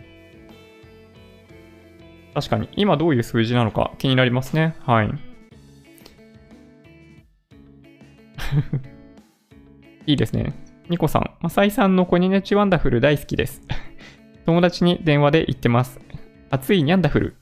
[2.36, 4.76] 確かに、今どういう数字なのか気になりますね。
[4.80, 5.08] はい。
[10.06, 10.52] いいですね。
[10.90, 13.62] ニコさん、マサイさんのコニネチワンダフル大好きです。
[14.44, 15.98] 友達に電話で言ってます。
[16.50, 17.36] 熱いニャンダフル。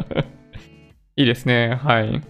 [1.16, 1.74] いいですね。
[1.74, 2.22] はい。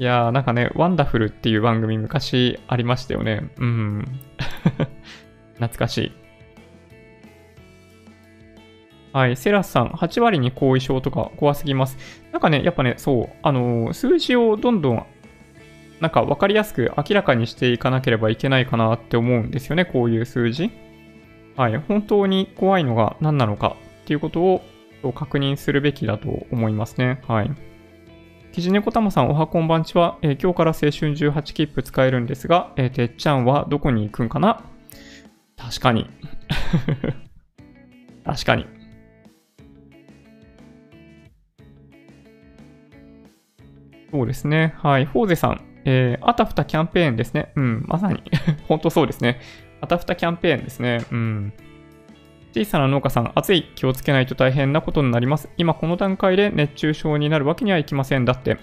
[0.00, 3.52] やー、なんかね、ワンダフルっていう番組昔ありましたよね。
[3.58, 4.04] うん。
[5.54, 6.21] 懐かしい。
[9.12, 11.98] はい、セラスさん、8割に後遺症とか怖すぎます。
[12.32, 15.06] なんかね、やっぱね、そう、あのー数字をどんどん、
[16.00, 20.70] なんか分かりやすく明らかにしていかなければいけないかなって思うんですよね、こういう数字。
[21.56, 24.62] はい、本当に怖いのが何なのかっていうことを
[25.14, 27.20] 確認するべきだと思いますね。
[27.28, 27.50] はい。
[28.52, 34.64] キジネコタマさん、おはこんばんちは、えー今日から青春18切符使えるんですが、えーてっちゃんはどこに行くんかな？
[35.58, 36.08] 確かに。
[38.24, 38.66] 確かに。
[44.12, 44.74] そうですね。
[44.76, 45.06] はい。
[45.06, 47.52] フォーゼさん、えー、あたふたキャンペーンですね。
[47.56, 48.22] うん、まさに。
[48.68, 49.40] 本当そうですね。
[49.80, 51.04] あたふたキャンペーンですね。
[51.10, 51.52] うん。
[52.54, 55.48] 小さな農家さん、暑い、気をつけないと大変なことになります。
[55.56, 58.26] 今この段階で熱中症になるわけにはいきません。
[58.26, 58.58] だって、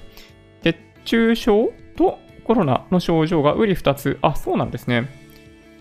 [0.64, 4.20] 熱中症とコロナの症状がうり二つ。
[4.22, 5.10] あ、そうなんですね。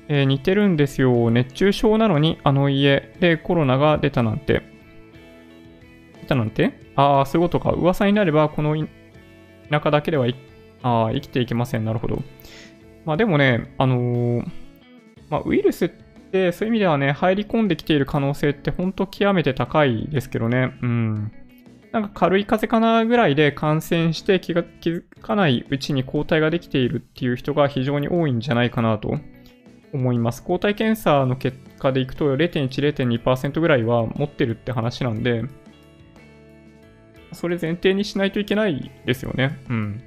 [0.09, 1.31] えー似てるんですよ。
[1.31, 4.63] 熱中症なのにあの家でコロナが出たなんて。
[6.23, 6.73] 出たなんて？
[6.97, 7.73] ああ、そういうことか。
[7.73, 8.75] 噂になればこの
[9.71, 10.27] 田舎だけでは
[10.83, 11.85] あ生きていけません。
[11.85, 12.23] なるほど。
[13.05, 14.51] まあでもね、あのー
[15.31, 15.91] まあ、ウイルスっ
[16.31, 20.77] で、そういう意味ではね、入り込んできている可能性って本当極めて高いですけどね。
[20.83, 21.33] うん。
[21.93, 29.19] なんか軽い風邪かなぐらいで感染して気が気づかないうちに抗体ができているっていう人が非常に多いんじゃないかなと
[29.95, 30.43] 思います。
[30.43, 35.45] 抗体検査の結果でいくと0.1、0.2%ぐらいは持ってるって話なんで、
[37.33, 39.59] それ前提にしないといけないですよね。
[39.69, 40.03] うん。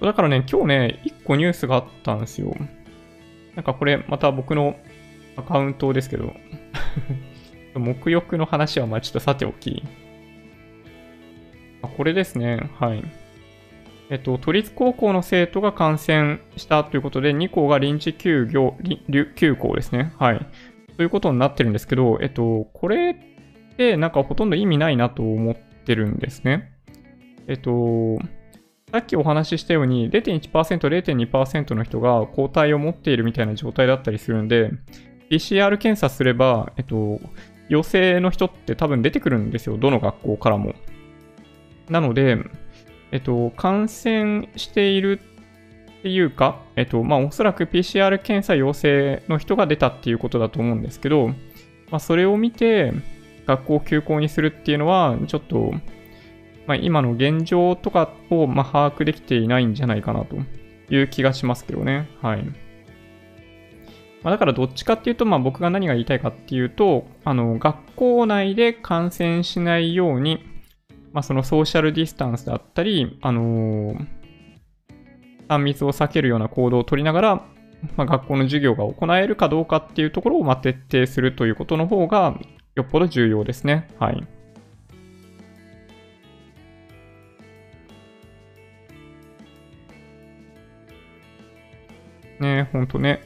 [0.00, 2.54] だからね、今日ね、1個ニュースがあったんですよ。
[3.54, 4.76] なんかこれ、また僕の
[5.36, 6.34] アカウントですけど
[7.74, 9.84] 沐浴の話はまあちょっとさておき。
[11.96, 12.70] これですね。
[12.78, 13.04] はい。
[14.10, 18.76] えっと、都立高校の生徒が感染したということで、2校が臨時休業、
[19.36, 20.12] 休校ですね。
[20.18, 20.46] はい。
[20.96, 23.14] ということになってるんですけど、えっと、これ
[23.96, 26.72] なんかほとんど意味ないなと思ってるんですね。
[27.46, 28.18] えっと、
[28.90, 34.70] さっきお話ししたように0.1%、0.2%の人が抗体を持っているみたいな状態だったりするんで、
[35.30, 37.20] PCR 検査すれば、えっと、
[37.68, 39.76] 陽性の人って多分出てくるんですよ。
[39.76, 40.74] どの学校からも。
[41.88, 42.38] なので、
[43.12, 45.20] えっと、感染している
[45.98, 51.28] っていうか、えっと、まあ、おそらく PCR 検査陽性の人が出たっていうことだと思うんですけど、
[51.90, 52.92] まあ、それを見て、
[53.48, 55.72] 学校を休校にするっていうのは、ちょっと、
[56.66, 60.36] まあ、今の現状とかを、ま把握できていないんじゃないかなと
[60.94, 62.10] いう気がしますけどね。
[62.20, 62.44] はい。
[62.44, 62.52] ま
[64.24, 70.44] あ、だからどっちかっていうと、まあ、僕が何が言いたいかっていうと、あの、学校内で感染しないように、
[71.14, 74.06] まあ、そのソーシャルディスタンスだったり、あのー、
[75.48, 77.34] 3密を避けるような行動を取りながら、
[77.96, 82.38] まあ、学校の授業が行えるかどうかっていうところをま徹底するということの方が
[82.78, 83.88] よっぽど重要ですね。
[83.98, 84.24] はい。
[92.38, 93.20] ねほんとね。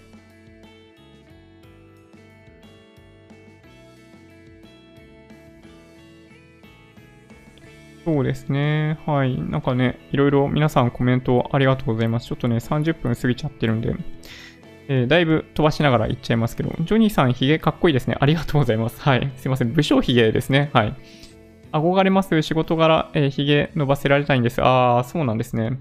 [8.06, 8.98] そうですね。
[9.04, 9.38] はい。
[9.38, 12.26] なんかね、いろいろ皆さんコメントありがとうございます。
[12.26, 13.94] ちょっとね、30分過ぎちゃってるんで、
[14.92, 18.16] えー、だいぶ飛ばしながら言っちゃいますけど、ジョニーさん、ヒゲかっこいいですね。
[18.20, 19.00] ありがとうございます。
[19.00, 19.32] はい。
[19.36, 19.72] すいません。
[19.72, 20.70] 武将ヒゲですね。
[20.74, 20.94] はい。
[21.72, 22.42] 憧れます。
[22.42, 24.60] 仕事柄、えー、ヒゲ伸ばせられたいんです。
[24.60, 25.78] ああ、そうなんですね。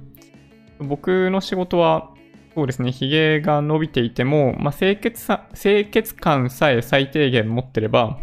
[0.79, 2.11] 僕の仕事は、
[2.55, 8.19] そうですね、ヒゲが伸びていても、まあ、清潔さ、清潔感さえ最低限持ってれば、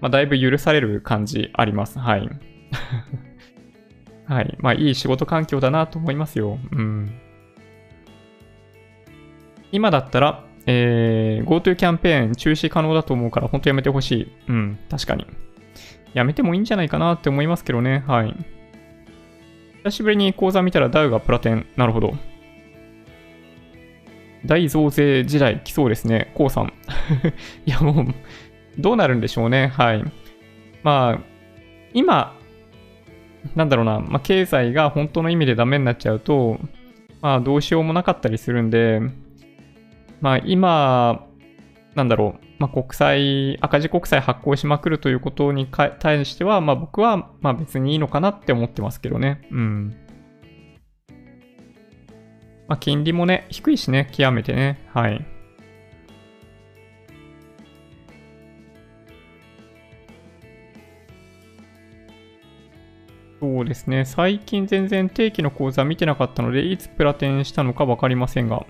[0.00, 2.00] まあ、だいぶ許される感じあります。
[2.00, 2.28] はい。
[4.26, 4.56] はい。
[4.58, 6.58] まあ、いい仕事環境だなと思いますよ。
[6.72, 7.20] うん。
[9.74, 14.32] 今だったら、えー、GoTo キャンペーン中止可能だと思うから、ほんとやめてほしい。
[14.46, 15.26] うん、確かに。
[16.12, 18.04] やめてもいいんじゃないかなって思いますけどね。
[18.06, 18.36] はい。
[19.82, 21.66] 久しぶりに講座見たらダウがプラテン。
[21.76, 22.14] なるほど。
[24.46, 26.30] 大増税時代来そうですね。
[26.34, 26.72] コウさん。
[27.66, 28.14] いや、もう、
[28.78, 29.72] どうなるんでしょうね。
[29.74, 30.04] はい。
[30.84, 31.20] まあ、
[31.92, 32.38] 今、
[33.56, 36.60] なんだろうな、まあ、経済が本当の意味でダメになっちゃうと、
[37.20, 39.02] まあ、どうしようもなかったりするんで、
[40.24, 41.26] まあ、今、
[41.94, 49.46] なんだろう、まあ、国債、赤字国債発行しまくるということに対しては、まあ、僕は、まあ、別にいいのかなって思ってますけどね。
[49.50, 49.94] うん。
[52.68, 54.80] まあ、金利もね、低いしね、極めてね。
[54.94, 55.26] はい。
[63.40, 64.06] そうですね。
[64.06, 68.64] 最近全然定期の講座見てなかったので、いつプラテンしたのか分かりませんが。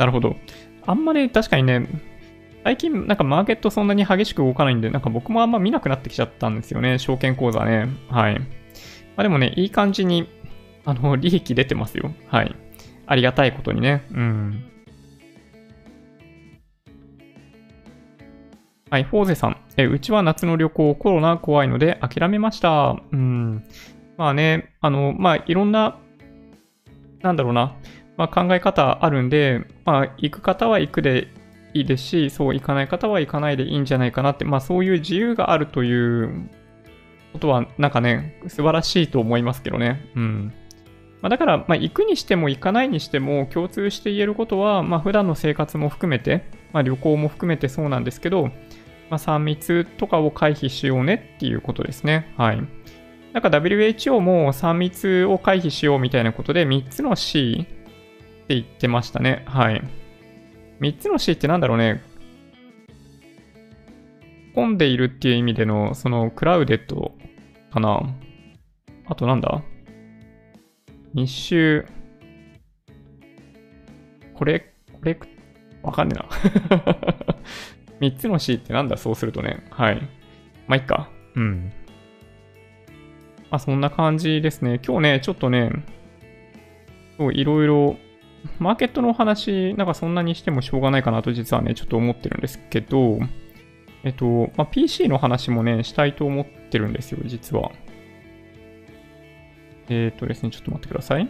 [0.00, 0.36] なるほど。
[0.86, 1.86] あんまり確かにね、
[2.64, 6.98] 最近なんかマーケットそんなに激しく動かないんで、なんか僕もあんま見なくなってきちゃったんですよね。
[6.98, 7.86] 証券口座ね。
[8.08, 8.38] はい。
[8.38, 8.46] ま
[9.18, 10.26] あでもね、いい感じに、
[10.86, 12.14] あの、 利益出てますよ。
[12.28, 12.56] はい。
[13.06, 14.06] ありがたいことにね。
[14.10, 14.64] うん。
[18.90, 19.58] はい、フォーゼさん。
[19.76, 22.96] え、うちは夏の旅行、コロナ怖いので諦めました。
[23.12, 23.64] うん。
[24.16, 25.98] まあね、あの、まあいろんな、
[27.20, 27.76] なんだろうな、
[28.20, 31.28] まあ考え方あるんで、まあ行く方は行くで
[31.72, 36.50] いいですし、そう行かない方は行かないでいいんじゃないかなって、まあそういう自由があるという
[37.32, 40.06] ことは、なんかね、素晴らしいと思いますけどね。
[40.14, 40.52] うん。
[41.22, 48.52] まあ、だから、まあ、行くにしても行かないにしても共通して言えることは、まあ、普段の生活も含めて、まあ、旅行も含めてそうなんですけど、ま
[49.10, 52.32] あ、3密とかを回避しようねっていうことですね。
[52.38, 52.62] はい。
[53.32, 57.66] なんか WHO も3密を回避しようみたいなことで3つの C
[58.50, 59.44] って言ってましたね。
[59.46, 59.80] はい。
[60.80, 62.02] 3つの C ってなんだろうね。
[64.56, 67.12] 混んでいるっていう意味での、そのクラウデッド
[67.70, 68.02] かな。
[69.06, 69.62] あとなんだ？
[71.14, 71.86] 密集、
[74.34, 75.28] これ、コレク
[75.84, 76.28] わかんねえな。
[78.02, 78.96] 3つの C ってなんだ？
[78.96, 79.64] そうするとね。
[79.70, 80.02] はい。
[80.66, 81.08] まあ、いっか。
[81.36, 81.72] うん。
[83.48, 84.80] まあ、そんな感じですね。
[84.84, 85.70] 今日ね、ちょっとね、
[87.16, 87.96] そういろいろ、
[88.58, 93.18] マーケットの話、なんかそんなにしてもしょうがないかなと実はね、ちょっと思ってるんですけど、
[94.02, 97.70] えっと、まあ、PC の話もね、したいと思ってるんですよ、実は。
[99.88, 101.28] えっ、とですね、ちょっと待ってください。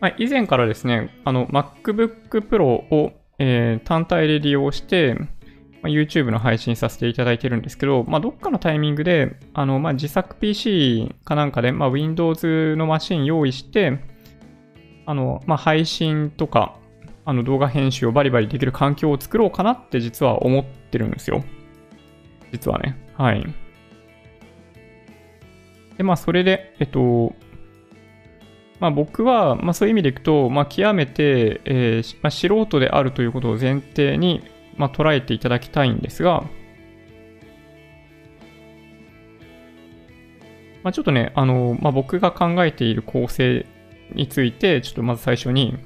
[0.00, 5.16] はい、以前からですね、あの、MacBook Pro を、えー、単体で利用して、
[5.82, 13.98] まあ、YouTube の配信させていただいてるんですけど、まあ、どっかのタイミングで、あの、まあ、自作 PC かなんかで、まあ、Windows のマシン用意して、
[15.06, 16.76] あの、まあ、配信とか、
[17.24, 21.44] あの動画編集をバリバリできる環境を作ろうかなって実は思ってるんですよ。
[22.50, 22.98] 実はね。
[23.16, 23.46] はい。
[25.96, 27.34] で、まあ、それで、えっと、
[28.80, 34.42] まあ、僕は、まあ、そういう意味でいくと、まあ、極めて、えーまあ、素人であるということを前提に、
[34.76, 36.44] まあ、捉えていただきたいんですが、
[40.82, 43.66] まあ、ちょっとね、あの、まあ、僕が考えている構成
[44.14, 45.76] について、ちょっとまず最初に、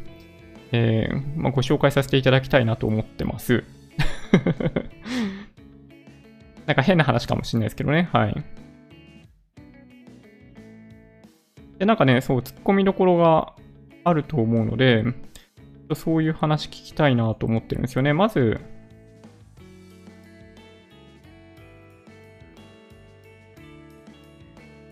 [0.72, 3.64] えーまあ、ご紹介させていただきたいなと思ってます。
[6.66, 8.09] なんか変な話かもしれないですけどね。
[8.12, 8.34] はい。
[11.78, 13.53] で、なんかね、そう、突っ込みどころが
[14.03, 15.05] あると思うので、
[15.95, 18.12] そういう話聞きたいなと思ってるんですよね。
[18.12, 18.61] まず、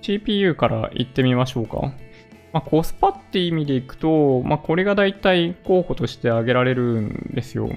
[0.04, 1.94] CPU から行ってみましょうか。
[2.52, 7.70] まあ、コスパって意味でいくと、まあ、これが大体候補として挙げられるんですよ。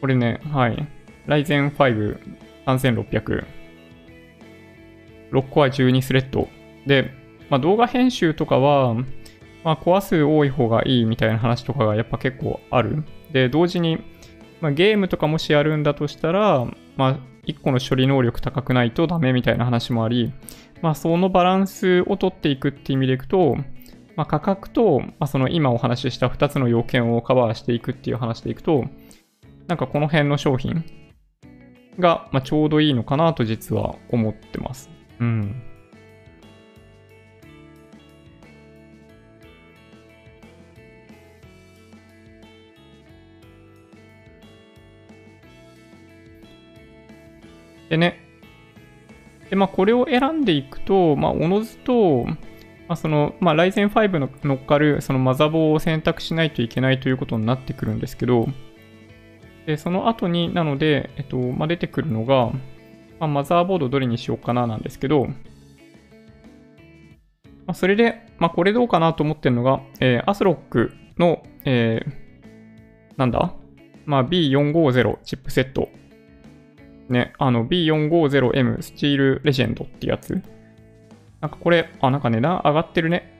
[0.00, 0.88] これね、はい。
[1.26, 2.18] Ryzen 5
[2.66, 3.44] 3600。
[5.32, 6.48] 6コア12スレッド。
[6.86, 7.10] で、
[7.50, 8.94] まあ、動画編集とかは、
[9.62, 13.04] まあ、コア数多い方がいいみたいな話とかがやっぱ結構ある。
[13.32, 13.98] で、同時に、
[14.62, 16.64] まあ、ゲームとかもしやるんだとしたら、
[16.96, 20.32] まあ、1個の処理能力高くないとダメみたいな話もあり、
[20.82, 23.56] まあ、そのバランスを取っていくっていう意味でいくと、
[24.16, 28.84] まあ、価格と、まあ、その今お話しした2つの要件をカバーしていくっていう話でいくと、
[29.66, 30.84] なんかこの辺の商品
[31.98, 34.90] が、まあ、ちょうどいいのかなと実は思ってます。
[35.20, 35.62] うん。
[47.90, 48.29] でね、
[49.50, 58.46] で、まあ、これを選んでいくと、まあ、おのずと、まあ、その、まあ、Ryzen 5の乗っかる、そのマザボを選択しないといけないということになってくるんですけど、
[59.66, 62.46] で、その後に、なので、えっと、まあ、出てくるのが、
[63.18, 65.34] まあ、マザーボードどれにしようかななんですけど、ま
[67.68, 72.10] あ、それで、まあ、これどうかなと思ってるのが、えー、アスロックの、えー、
[73.16, 73.52] なんだ？
[74.06, 75.88] まあ、B450 チップセット。
[77.12, 80.40] ね、あの B450M スチールレジェンドってやつ。
[81.40, 83.36] なんかこれ、あ、なんか値段上がってるね。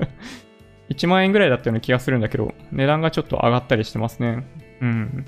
[0.90, 4.44] 1万円ぐらいだったような気がするんだけど、値段がちょっと上がったりしてますね。
[4.80, 5.26] うん。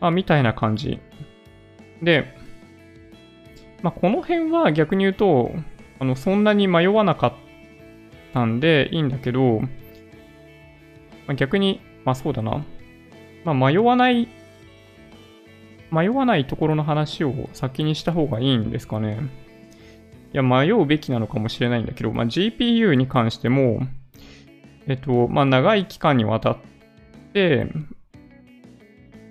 [0.00, 0.98] まあ、みたいな感じ。
[2.02, 2.34] で、
[3.82, 5.52] まあ、この辺は逆に言うと、
[6.00, 7.32] あの、そんなに迷わなかっ
[8.32, 9.68] たんでいいんだけど、ま
[11.28, 12.64] あ、逆に、まあそうだな。
[13.44, 14.28] まあ、迷わない
[15.90, 19.20] 迷わないところの話を先にした方がいいんですかね。
[20.32, 23.80] いや、迷うべきなのかもしれないんだけど、まあ、GPU に関しても、
[24.86, 26.56] えっと、まあ、長い期間にわたっ
[27.32, 27.66] て、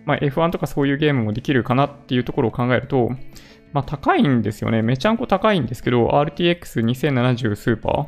[0.06, 3.12] まあ、F1 とかそういうゲームもできるかなっていうところを考えると、
[3.74, 4.82] まあ、高いんですよね。
[4.82, 8.08] めちゃんこ高いんですけど、RTX2070 スーパ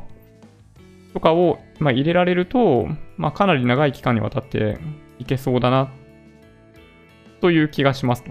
[1.10, 4.78] ーとかを、まあ、入れられると、まあ、かなり長い期間にわたって
[5.18, 5.88] いけそうだなっ
[7.40, 8.30] という気がしますと。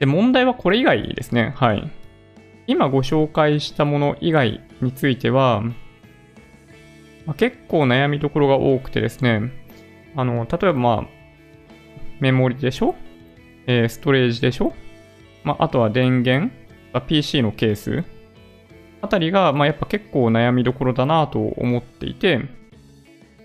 [0.00, 1.52] で、問題はこれ以外ですね。
[1.56, 1.90] はい。
[2.66, 5.62] 今ご紹介したもの以外については、
[7.26, 9.52] まあ、結構悩みどころが多くてですね、
[10.16, 11.06] あの、例えばまあ、
[12.20, 12.94] メモリでしょ？
[13.66, 14.74] えー、ストレージでしょ？
[15.42, 16.52] まあ、あとは電源
[17.06, 18.04] ?PC のケース？
[19.02, 22.40] あたりが、まあ、やっぱ結構悩みどころだなと思っていて、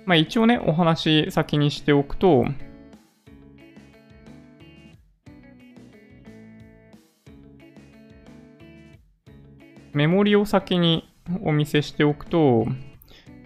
[0.05, 2.45] まあ、一応ね、お話先にしておくと、
[9.93, 11.09] メモリを先に
[11.43, 12.67] お見せしておくと、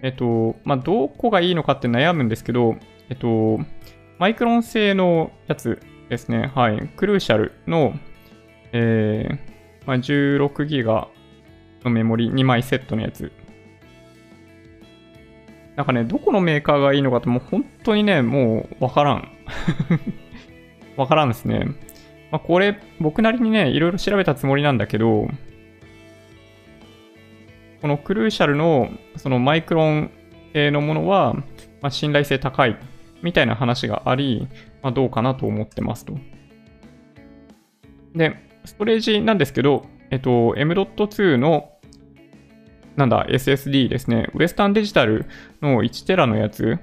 [0.02, 2.76] えっと、まあ、どこがいいのかって悩むんですけど、
[3.08, 3.58] えっと、
[4.18, 6.52] マイクロン製のやつですね。
[6.54, 6.88] はい。
[6.96, 7.94] クルーシャルの、
[8.72, 9.28] え
[9.86, 11.08] まあ、16GB
[11.84, 13.32] のメモリ2枚セットのやつ。
[15.76, 19.28] なんかね、どこのメーカーがいいのかってもう本当にね、もうわからん。
[20.96, 21.66] わからんですね。
[22.30, 25.28] まあ、これ、僕なりにね、いろいろ調べたつもりなんだけど、
[27.84, 30.10] このクルーシャルのそのマイクロン
[30.54, 31.34] 系のものは、
[31.82, 32.78] まあ、信頼性高い
[33.20, 34.48] みたいな話があり、
[34.82, 36.14] まあ、どうかなと思ってますと。
[38.14, 41.72] で、ストレージなんですけど、えっと、M.2 の
[42.96, 44.30] なんだ、SSD ですね。
[44.32, 45.26] ウエスタンデジタル
[45.60, 46.78] の1テラのやつ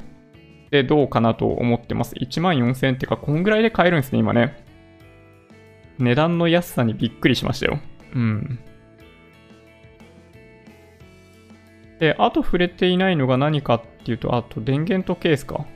[0.70, 2.14] でどうかなと思ってます。
[2.14, 4.64] 14000ってか、こんぐらいで買えるんですね、今ね。
[5.98, 7.80] 値段の安さにびっくりしましたよ。
[8.14, 8.60] うん。
[12.02, 15.68] で、あと触れていないのが何かっていうと、あと電源とケースか。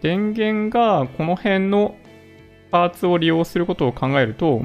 [0.00, 1.96] 電源がこの辺の
[2.70, 4.62] パーツを利用することを考えると、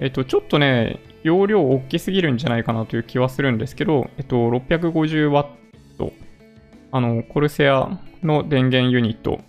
[0.00, 5.44] えっと、ちょっとね、容量大きすぎるんじゃないかなという気はするんですけど、えっと、650W、
[6.90, 9.40] あの、コルセアの電源ユニット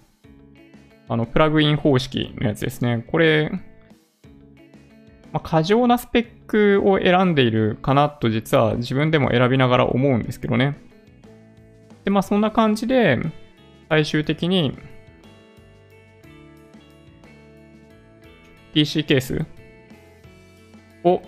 [1.07, 3.03] あの、プラグイン方式のやつですね。
[3.07, 3.51] これ、
[5.31, 10.77] まあ、過剰なスペックを選んでいるかなと実は自分でも選びながら思うんですけどね。
[12.05, 13.19] で、まあそんな感じで、
[13.89, 14.77] 最終的に
[18.73, 19.45] PC ケース
[21.03, 21.21] を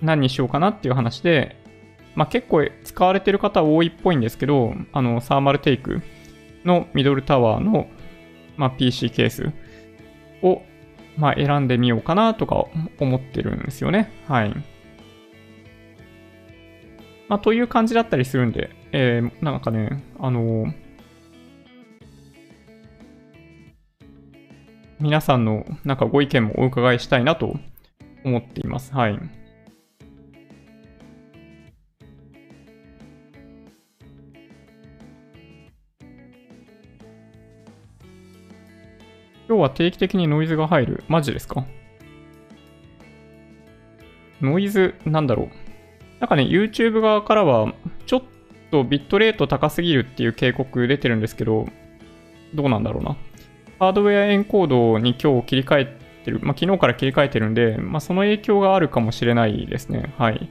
[0.00, 1.56] 何にしようかなっていう話で、
[2.14, 6.02] まあ結構使われてる方多いっぽいんですけど、あの、サーマルテイク
[6.64, 7.88] のミドルタワーの
[8.58, 9.52] まあ、PC ケース
[10.42, 10.62] を、
[11.16, 12.66] まあ、選んでみようかなとか
[13.00, 14.12] 思ってるんですよね。
[14.26, 14.54] はい。
[17.28, 20.74] まあ、という感じだったりするんで、えー、なんかね、あのー、
[25.00, 27.54] 皆さんのなんかご意見もお伺いしたいなと
[28.24, 28.92] 思っています。
[28.92, 29.37] はい。
[39.48, 41.04] 今日は定期的にノイズが入る。
[41.08, 41.64] マジですか？
[44.42, 45.48] ノイズ、なんだろう。
[46.20, 47.72] なんかね、YouTube 側からは、
[48.06, 48.22] ちょっ
[48.70, 51.66] とビットレート高すぎるっていう警告出てるんですけど、
[52.54, 53.16] どうなんだろうな。
[53.78, 60.12] ハードウェアエンコードに今日切り替えてる、まあ、昨日から切り替えてるんで、まあ、その影響があるかもしれないですね。
[60.18, 60.50] はい。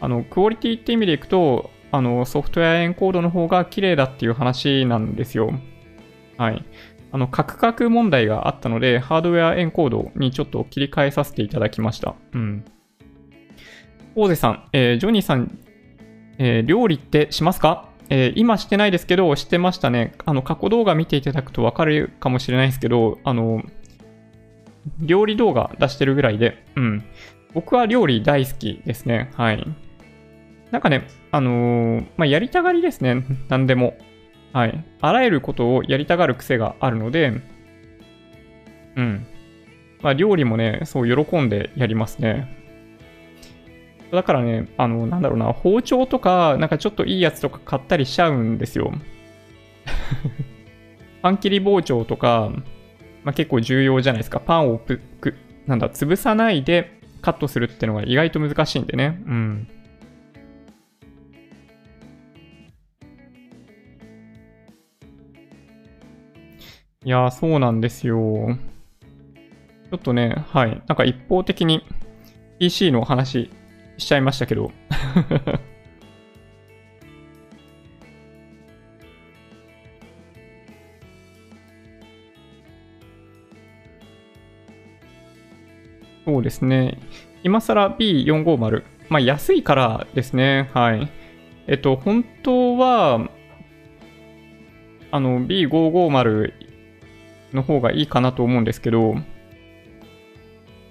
[0.00, 5.52] あの、クオリティって意味でいくと、あの、ソフトウェアエンコードの方が綺麗だっていう話なんですよ。
[6.36, 6.64] はい。
[7.16, 12.14] あの、カクカク問題があったので、ハードウェアエンコードにちょっと切り替えさせていただきました。
[12.34, 12.62] うん。
[14.14, 15.58] 大瀬さん、えー、ジョニーさん、
[16.36, 17.88] えー、料理ってしますか？
[18.10, 20.12] えー、今してないですけど、してましたね。
[20.26, 23.62] あの、過去動画見ていただくとわかるかもしれないですけど、あの、
[25.00, 27.02] 料理動画出してるぐらいで、うん。
[27.54, 29.30] 僕は料理大好きですね。
[29.36, 29.66] はい。
[30.70, 33.24] なんかね、あのー、まあ、やりたがりですね。
[33.48, 33.96] 何でも。
[34.56, 34.84] はい。
[35.02, 37.42] あらゆることをやりたがる癖があるので、
[38.96, 39.26] うん。
[40.00, 42.56] まあ、料理もね、そう喜んでやりますね。
[44.10, 48.94] だからね、あの、なんだろうな、包丁とか、なんかちょっといいやつとか買ったりしちゃうんですよ。
[51.20, 52.50] パン切り包丁とか、
[53.24, 54.40] まあ、結構重要じゃないですか。
[54.40, 55.02] パンをく、
[55.66, 59.20] なんだ、潰さないでカットするってのが意外と難しいんでね。
[59.26, 59.68] うん。
[67.06, 68.16] いや、そうなんですよ。
[68.16, 70.82] ちょっとね、はい。
[70.88, 71.86] なんか一方的に
[72.58, 73.48] PC の話
[73.96, 74.72] しちゃいましたけど。
[86.24, 86.98] そうですね。
[87.44, 88.82] 今更 B450。
[89.10, 90.70] まあ安いからですね。
[90.74, 91.08] はい。
[91.68, 93.30] えっと、本当は、
[95.12, 96.65] あの B550
[97.56, 99.16] の方がいいかなと思うんですけど、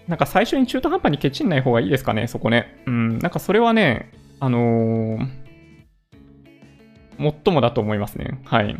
[0.07, 2.83] なんか最初に中途半端にケチんない方がいいですかね、そこね。
[2.85, 5.27] うん、なんかそれはね、あのー、
[7.17, 8.41] もっともだと思いますね。
[8.43, 8.75] はい。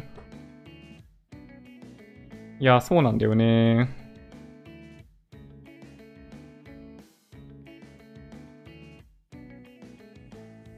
[2.59, 3.89] いや、そうなんだよね。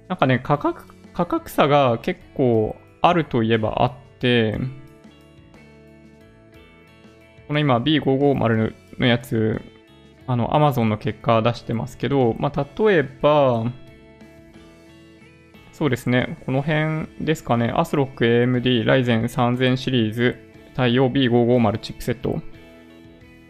[0.07, 4.57] なんかね、価格、価格差が結構あるといえばあって、
[7.47, 9.61] この今 B550 のやつ、
[10.27, 13.71] あの Amazon の結果出してますけど、まあ、例えば、
[15.71, 16.39] そうですね。
[16.45, 17.71] この辺ですかね。
[17.75, 20.35] アスロック AMD Ryzen 3000シリーズ
[20.75, 22.41] 対応 B550 チップセット。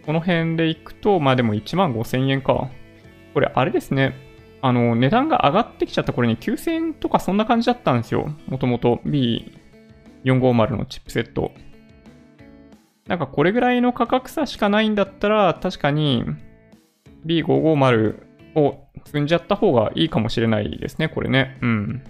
[0.06, 2.70] この辺でいくと、まあでも1万5000円か。
[3.34, 4.14] これあれですね。
[4.62, 8.30] あの、値段が上がってきちゃった頃に9000円とかそんな感じだったんですよ。
[8.48, 11.52] もともと B450 のチップセット。
[13.08, 16.26] なんかこれぐらいの価格差しかないんだったら、確かに
[17.26, 18.16] B550
[18.56, 21.58] を積んじゃった方がいいかもしれないですね、これね。
[21.62, 22.04] うん。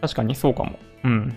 [0.00, 0.78] 確かにそうかも。
[1.04, 1.36] うん。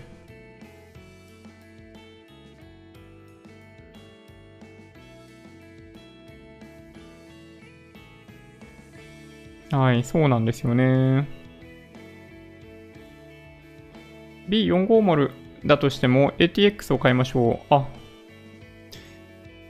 [9.70, 11.28] はい、そうなんですよね。
[14.48, 15.30] B450
[15.66, 17.74] だとしても ATX を買いましょう。
[17.74, 17.88] あ、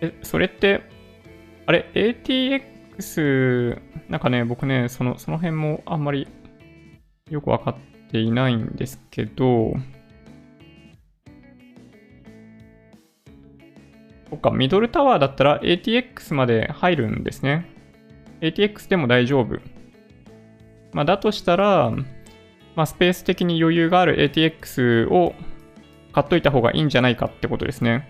[0.00, 0.82] え、それって、
[1.66, 6.28] あれ、ATX、なんかね、僕ね、その、その辺もあんまり
[7.30, 9.74] よくわかっていないんですけど、
[14.28, 17.66] そっか、ミドルタワーだったら ATX まで入るんですね。
[18.40, 19.58] ATX でも大丈夫。
[20.96, 21.90] まあ、だとしたら、
[22.74, 25.34] まあ、スペース的に余裕がある ATX を
[26.14, 28.08] 買っといた方がいいんじゃないかってことですね。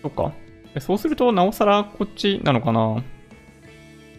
[0.00, 0.32] そっか。
[0.78, 3.02] そうすると、なおさらこっちなのかな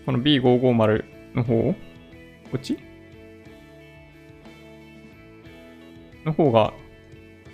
[0.05, 1.05] この B550
[1.35, 1.75] の方こ
[2.57, 2.77] っち？
[6.25, 6.73] の方が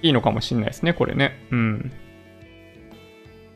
[0.01, 1.38] いいのかもしんないですね、これね。
[1.51, 1.91] うん。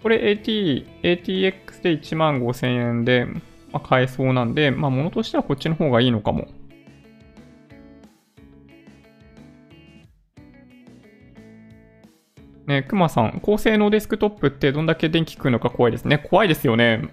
[0.06, 3.42] これ AT、ATX で1万5000円で、ま
[3.74, 6.48] あ、買えそうなんで、まあ、物としてはこっちの方がいいのかも。
[12.68, 16.20] ね、くまさん、高性能デスクトップってどんだけ電気食うのか怖いですね。
[16.20, 17.10] 怖いですよね。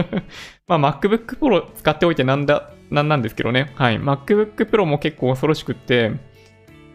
[0.68, 3.72] まあ、MacBook Pro 使っておいてなんだ、なんなんですけどね。
[3.76, 3.96] はい。
[3.98, 6.12] MacBook Pro も結構恐ろしくって、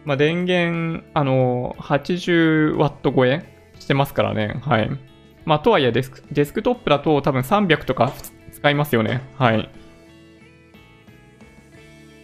[0.04, 3.42] まあ、電源、あの、80W 超え
[3.80, 4.60] してますからね。
[4.62, 5.11] はい。
[5.44, 8.12] まあ、とはいえデスク、デスクトップだと多分300とか
[8.52, 9.22] 使いますよね。
[9.36, 9.68] はい。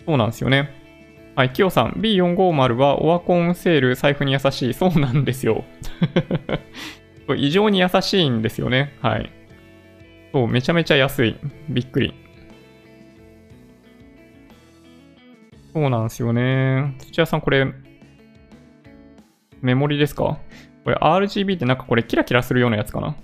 [0.06, 0.70] そうなんですよね。
[1.34, 4.74] はい、キヨさん、B450 はオワコンセール財布に優しい。
[4.74, 5.64] そうなんですよ。
[7.36, 8.96] 異常に優しいんですよね。
[9.02, 9.30] はい。
[10.32, 11.36] そう、めちゃめちゃ安い。
[11.68, 12.14] びっくり。
[15.74, 16.96] そうなんですよね。
[16.98, 17.66] 土屋さん、これ、
[19.60, 20.38] メモリですか？
[20.88, 23.14] これ RGB ってなんかこれキラキラするようなやつかな？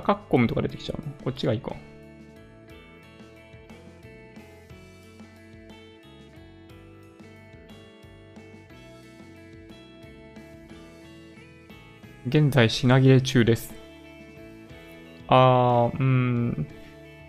[0.00, 1.12] カッコムとか出てきちゃうの？
[1.24, 1.74] こっちがいいか。
[12.28, 13.75] 現在品切れ中です。
[15.28, 16.66] あ、うん。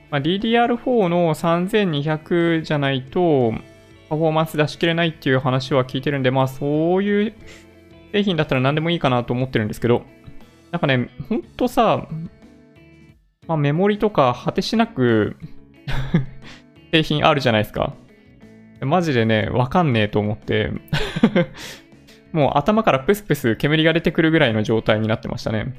[0.10, 3.54] まあ、DDR4 の3200じゃないと、
[4.10, 7.34] パフォーマンス出しきれないっていう話は聞いてるんで、まあそういう
[8.14, 10.04] 製品だったら何でもいいかなと思ってるんですけど、
[10.72, 12.08] なんかね、ほんとさ、
[13.48, 15.38] まあ、メモリとか果てしなく
[16.92, 17.94] 製品あるじゃないですか。
[18.82, 20.72] マジでね、わかんねえと思って
[22.32, 25.74] もう頭からプスプス煙が出てくるぐらいの状態になってましたね。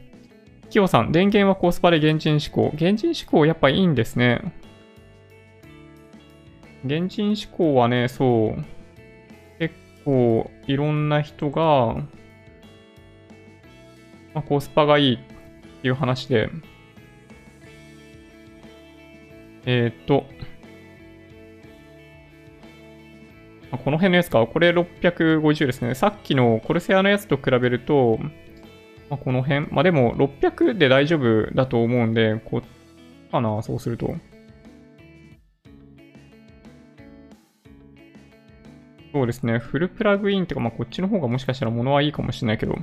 [0.70, 2.70] キヨさん、電源はコスパで現人志向。
[2.74, 4.52] 現人志向やっぱいいんですね。
[6.84, 8.64] 現人志向はね、そう。
[9.58, 11.94] 結構いろんな人が、
[14.34, 15.18] まあ、コスパがいいっ
[15.82, 16.50] ていう話で、
[19.64, 20.26] えっ、と、
[23.70, 24.46] この辺のやつか。
[24.46, 25.94] これ650ですね。
[25.94, 28.18] さっきのコルセアのやつと比べると、
[29.10, 29.66] まあ、この辺。
[29.72, 34.14] まあ、でも、600で大丈夫だと思うんで、こう、かな、そうすると。
[39.12, 39.58] そうですね。
[39.58, 42.76] フルプラグインっていうか、まあ、こっちの方がもしかしたら物はいいかもしれないけど。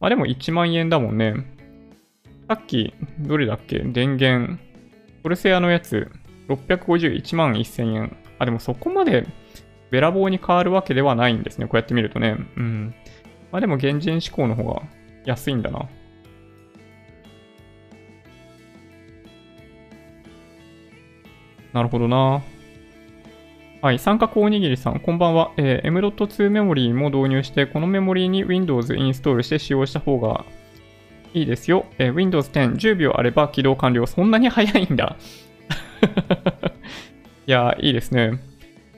[0.00, 1.34] まあ、でも1万円だもんね。
[2.48, 3.80] さっき、どれだっけ？
[3.80, 4.58] 電源。
[5.22, 6.10] コルセアのやつ、
[6.48, 8.16] 651万1000円。
[8.38, 9.26] あ、でもそこまで
[9.90, 11.66] べらぼうに変わるわけではないんですね。
[11.66, 12.36] こうやって見るとね。
[12.56, 12.94] うん。
[13.52, 14.82] まあでも現人志向の方が
[15.28, 15.86] 安いんだな。
[21.74, 22.42] なるほどな。
[23.82, 25.52] はい、三角おにぎりさん、こんばんは。
[25.58, 30.46] えー、M.2 メモリーも導入して、このメモリーに Windows インストールして使用した方が
[31.34, 31.84] いいですよ。
[31.98, 34.06] えー Windows 10、10秒あれば起動完了。
[34.06, 35.16] そんなに早いんだ。
[37.46, 38.40] いや、いいですね。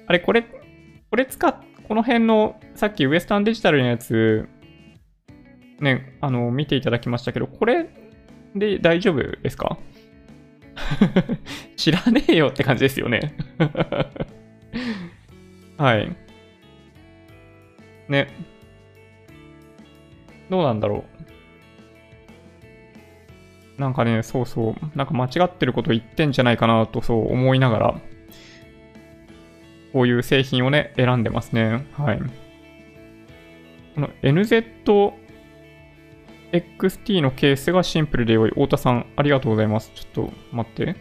[0.07, 1.57] あれ、これ、これ使っ、
[1.89, 4.49] この辺の、さっきウエスタンデジタルのやつ、
[5.81, 7.89] ね、あの、見ていただきましたけど、これ
[8.55, 9.79] で大丈夫ですか？
[11.77, 13.35] 知らねえよって感じですよね。
[15.79, 16.15] はい。
[18.09, 18.29] ね。
[20.51, 21.05] どうなんだろ
[23.79, 23.81] う。
[23.81, 24.99] なんかね、そうそう。
[24.99, 28.01] なんか間違ってること言ってんじゃないかなとそう思いながら、
[29.93, 31.87] こういう製品をね、選んでますね。
[31.97, 32.19] はい。
[33.95, 34.63] この NZ
[36.53, 38.51] XT のケースがシンプルで良い。
[38.51, 39.93] 太田さん、ありがとうございます。
[39.95, 40.97] ちょっと待って。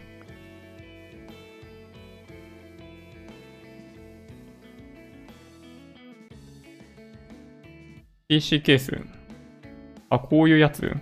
[8.28, 8.96] PC ケース。
[10.08, 10.94] あ、こういうやつ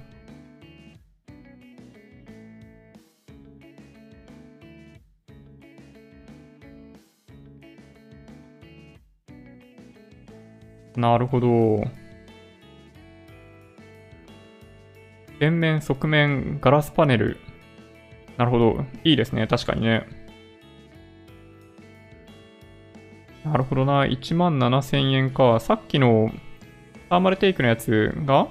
[10.97, 12.08] なるほど。
[15.41, 17.39] 前面、側面、ガラスパネル。
[18.37, 18.85] なるほど。
[19.05, 19.47] いいですね。
[19.47, 20.07] 確かにね。
[23.45, 24.05] なるほどな。
[24.05, 25.59] 1万7000円か。
[25.61, 26.31] さっきの
[27.09, 28.49] ターマルテイクのやつが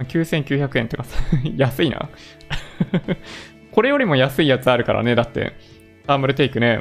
[0.00, 1.04] 9900円ってか、
[1.56, 2.08] 安いな。
[3.72, 5.14] これよりも安いやつあるからね。
[5.14, 5.52] だって、
[6.06, 6.80] ターマルテイクね。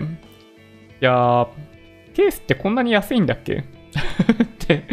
[1.01, 1.47] いやー、
[2.13, 3.63] ケースってこんなに安いんだっけ？
[4.43, 4.83] って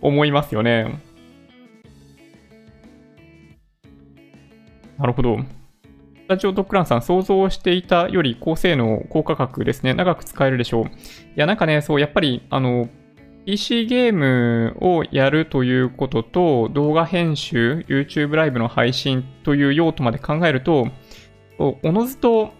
[0.00, 0.98] 思いますよね。
[4.98, 5.38] なるほど。
[5.38, 9.92] スタジオドッグランさん、想像していたより高性能、高価格ですね。
[9.92, 10.84] 長く使えるでしょう。
[10.86, 10.88] い
[11.36, 12.88] や、なんかね、そう、やっぱり、あの、
[13.44, 20.88] PC ゲームをやるということと、動画編集、YouTube ライブの配信という用途まで考えると、
[21.58, 22.52] おのずと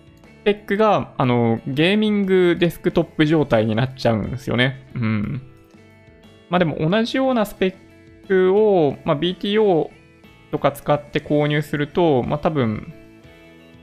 [0.42, 4.88] スペックが、あの、ゲーミングデスクトップ状態になっちゃうんですよね。
[4.94, 5.42] うん。
[6.50, 7.76] まあでも同じようなスペ
[8.24, 9.88] ックを、まあ、BTO
[10.52, 12.92] とか使って購入すると、まあ多分、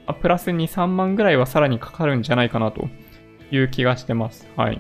[0.06, 2.88] あプラス2、3万ぐらいはさらにかかるんじゃないかなと
[3.52, 4.48] いう気がしてます。
[4.56, 4.80] はい。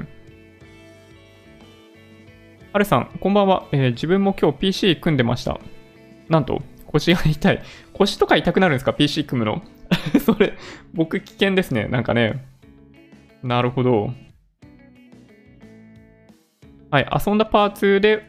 [2.71, 5.59] はるさん、こんばんは、えー自分も今日 PC 組んでました。
[6.29, 7.61] なんと、腰が痛い。
[7.93, 9.63] 腰とか痛くなるんですか ?PC 組むの。
[10.23, 10.53] それ、
[10.93, 11.87] 僕危険ですね。
[11.87, 12.45] なんかね。
[13.41, 14.13] なるほど。
[16.91, 18.28] はい、遊んだパーツで、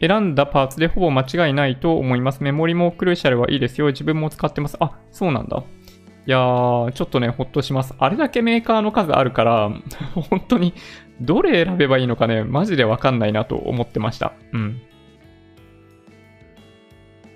[0.00, 2.42] 選んだパーツでほぼ間違いないと思います。
[2.42, 3.88] メモリもクルーシャルはいいですよ。
[3.88, 4.76] 自分も使ってます。
[4.80, 5.62] あ、そうなんだ。
[6.26, 7.94] いやー、ちょっとね、ほっとします。
[7.98, 9.70] あれだけメーカーの数あるから、
[10.30, 10.72] 本当に、
[11.20, 14.32] どれ選べばいいのかね、マジでわかんないなと思ってました。
[14.52, 14.80] うん。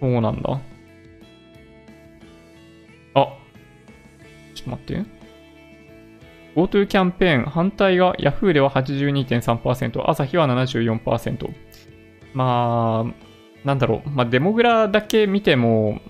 [0.00, 0.61] そうなんだ。
[3.14, 3.28] あ、
[4.54, 5.18] ちょっと待って。
[6.56, 11.50] GoTo キャンペーン、反対が Yahoo では82.3%、朝日は74%。
[12.35, 16.01] まあ、なんだろう、まあ、デモグラだけ見ても、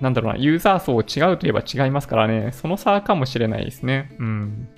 [0.00, 4.14] なんだろうな、ユーザー層違うといえば違いますからね、その差かもしれないですね。
[4.18, 4.68] うん。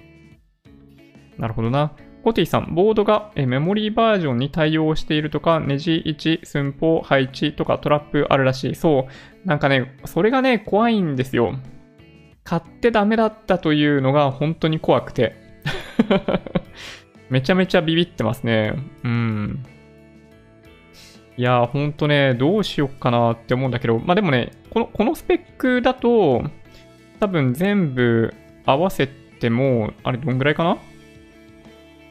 [1.38, 1.92] なるほどな。
[2.22, 8.74] コティさん、ボードがメモリーバージョンに対応しているとか、ネジ位置、寸法、配置とかトラップあるらしい。
[8.74, 9.08] そ
[9.44, 9.48] う。
[9.48, 11.54] なんかね、それがね、怖いんですよ。
[12.44, 15.34] 買ってダメだったというのが本当に怖くて。
[17.30, 18.74] めちゃめちゃビビってますね。
[19.04, 19.64] うん。
[21.40, 26.44] いやー、ほんとね、どうしよっかなって思うんだけど、まあでもね、この、このスペックだと、
[27.18, 28.34] 多分全部
[28.66, 30.76] 合わせても、あれどんぐらいかな？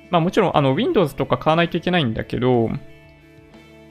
[0.09, 2.71] まあもちろん、あの、Windows とか買わないといけないんだけど、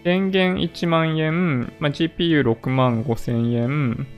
[0.02, 4.08] 電源1万円、まあ、GPU6 万5千円、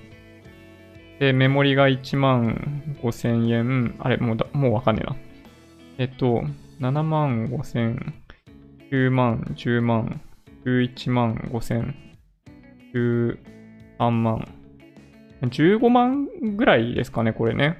[1.18, 5.16] で、メモリが1万5千円、あれ、もうだ、もうわかんねえな。
[5.98, 6.44] えっと、
[6.80, 8.14] 7万5千、
[8.90, 10.22] 9万、10万、
[10.64, 11.94] 11万5千、
[12.94, 14.48] 13万、
[15.42, 17.78] 15万ぐらいですかね、これね。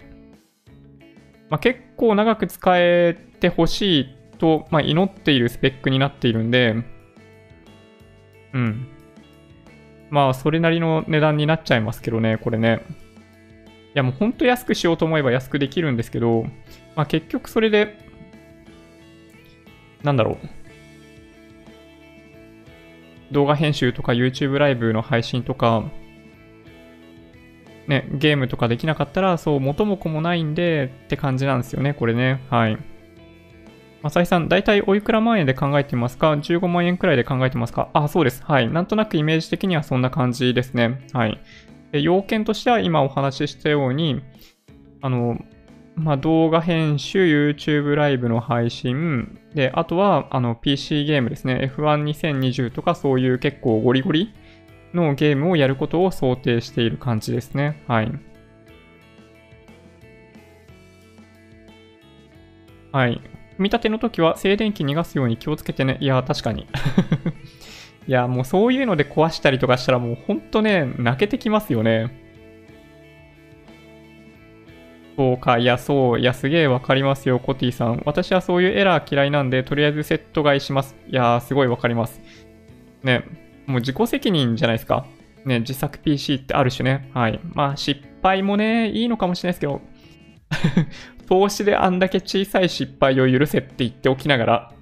[1.51, 6.77] まあ、結構長く使えてほしいと、まあ、祈っているスペックになっているんで、
[8.55, 8.87] うん。
[10.11, 12.83] まあ、それなりの値段になっちゃいますけどね、これね。
[12.89, 16.45] いや、もうほんと安くしようと思えば安くできるんですけど、
[16.95, 17.99] まあ、結局それで、
[20.03, 20.60] なんだろう。
[23.33, 25.85] 動画編集とか YouTube ライブの配信とか、
[27.87, 32.41] ね、ゲームとかできなかったら、そう、元も子もないんでって感じなんですよね、これね。
[32.51, 32.79] はい。
[34.03, 37.91] 浅井さん、大体おいくら万円で考えてますか ?15 万円くらいで考えてますか？
[37.93, 38.43] あ、そうです。
[38.45, 38.69] はい。
[38.69, 41.07] なんとなくイメージ的にはそんな感じですね。
[41.13, 41.41] はい。
[41.91, 44.23] で要件としては今お話ししたように、
[45.03, 45.45] あの、
[45.97, 51.73] まあ、動画編集、YouTube ライブの配信、で、あとは、あの、PC ゲームですね。
[51.77, 54.33] F12020 とかそういう結構ゴリゴリ
[54.95, 57.83] のゲームをやることを想定している感じですね。
[57.87, 58.13] はい。
[62.93, 63.21] はい。
[63.57, 65.99] 組み立ての時は静電気逃がすように気をつけてね。
[66.01, 66.67] いや、確かに。
[68.09, 72.20] いや、もうそういうので壊したりとかしたらもうほんとね、泣けてきますよね。
[75.21, 78.03] そうか、いや、そう、いや、すげえわかりますよ、コティさん。
[78.07, 80.97] 私はそういうエラー嫌いなんで、とりあえずセット買いします。
[81.11, 82.23] いやー、すごいわかります。
[83.03, 83.25] ね、
[83.67, 85.05] もう自己責任じゃないですか。
[85.45, 87.11] ね、自作 PC ってある種ね。
[87.13, 87.39] はい。
[87.53, 89.83] まあ、失敗もね、いいのかもしれないですけど、
[91.29, 94.73] 投資であんだけ小さい失敗を許せって言っておきながら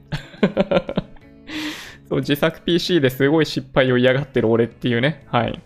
[2.09, 5.25] そう自作 PC ですごい失敗を嫌がってる俺っていうね。
[5.27, 5.61] はい。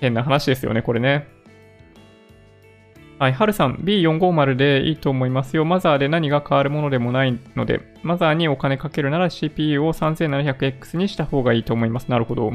[0.00, 1.35] 変な話ですよね、これね。
[3.18, 5.64] はい、はるさん、B450 でいいと思いますよ。
[5.64, 12.10] マザーで何が変わるものでもないので、マザーにお金かけるなら CPU を 3700X にした方がいいと思います。
[12.10, 12.52] なるほど。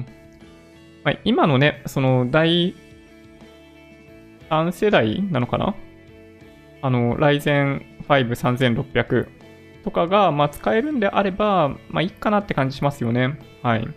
[1.03, 2.75] はい、今のね、その第
[4.51, 5.73] 3世代なのかな？
[6.83, 9.27] あの、ライゼン5 3600
[9.83, 13.39] とかが、まあ、使えるんであれば、まあ、いいかなって感じしますよね。
[13.63, 13.83] はい。
[13.83, 13.87] い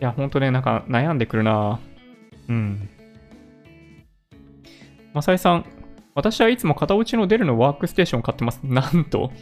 [0.00, 1.78] や、ほんとね、なんか悩んでくるな
[2.48, 2.88] うん。
[5.12, 5.64] まさえさん、
[6.14, 8.60] 私はいつも型落ちのデルのワークステーション買ってます。
[8.64, 9.32] なんと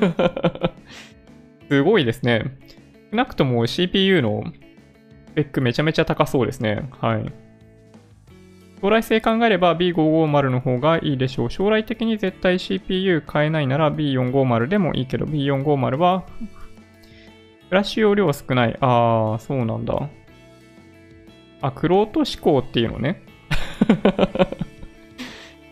[1.68, 2.44] すごいですね。
[3.10, 4.44] 少なくとも CPU の
[5.28, 6.88] スペックめちゃめちゃ高そうですね。
[7.00, 7.32] はい。
[8.80, 11.50] 将来性考えれば B550 の方がいいでしょう。
[11.50, 16.24] 将来的に絶対 CPU 変えないなら B450 でもいいけど、B450 は
[17.68, 18.76] フラッシュ容量少ない。
[18.80, 20.08] ああ、そうなんだ。
[21.62, 23.22] あ、クロート思考っていうのね。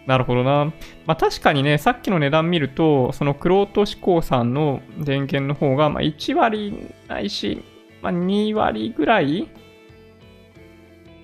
[0.07, 0.67] なるほどな。
[1.07, 7.63] まあ確かにね、さっきの値段見ると、そのクロート思考さんの電源の方が、まあ1割ないし、
[8.03, 9.49] まあ2割ぐらい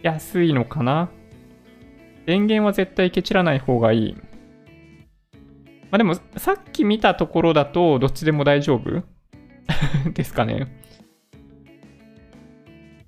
[0.02, 1.10] 安いのかな。
[2.26, 4.16] 電源は絶対ケチらない方がいい。
[5.90, 9.02] まあでも、さっき見たところだと、どっちでも大丈夫？
[10.14, 10.74] ですかね。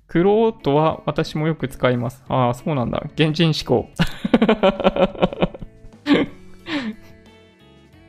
[0.07, 2.23] クロートは私もよく使います。
[2.27, 3.03] ああ、そうなんだ。
[3.17, 3.89] 原人思考。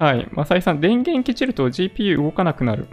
[0.04, 0.28] はい。
[0.32, 2.88] マサイさん、電源ケチると GPU 動かなくなる。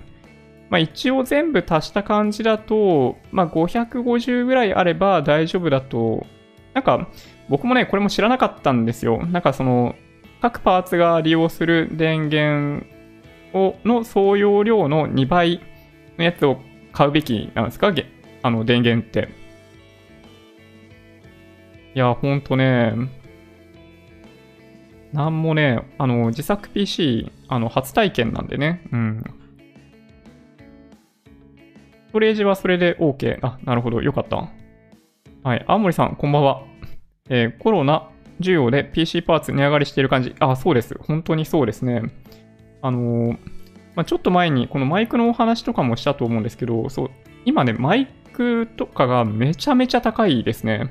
[0.70, 6.26] まあ一応全部足した感じだと、まあ550ぐらいあれば大丈夫だと、
[6.74, 7.10] なんか
[7.50, 9.26] 僕もね、これも知らなかったんですよ。
[9.26, 9.96] なんかその、
[10.42, 12.86] 各パーツが利用する電源
[13.54, 15.60] をの総容量の2倍
[16.18, 16.62] のやつを
[16.94, 17.94] 買うべきなんですか？
[18.42, 19.28] あの、電源って。
[21.94, 22.94] いや、ほんとね、
[25.14, 29.24] なんもね、あの、自作 PC、あの、初体験なんでね、うん。
[32.08, 33.40] ストレージはそれで OK。
[33.42, 34.50] あ、なるほど、よかった。
[35.44, 36.64] はい、青森さん、こんばんは。
[37.30, 38.10] えー、コロナ
[38.42, 40.36] 需要で PC パーツ値上がりしている感じ。
[40.40, 40.98] あ、そうです。
[41.00, 42.04] 本当にそうですね。
[42.82, 43.38] あのー、
[43.96, 47.12] まあ、ちょっと前にこのマイクのお話とかもしたと思うんですけど、そう、
[47.46, 50.90] 今ね、マイクとかがめちゃめちゃ高いですね。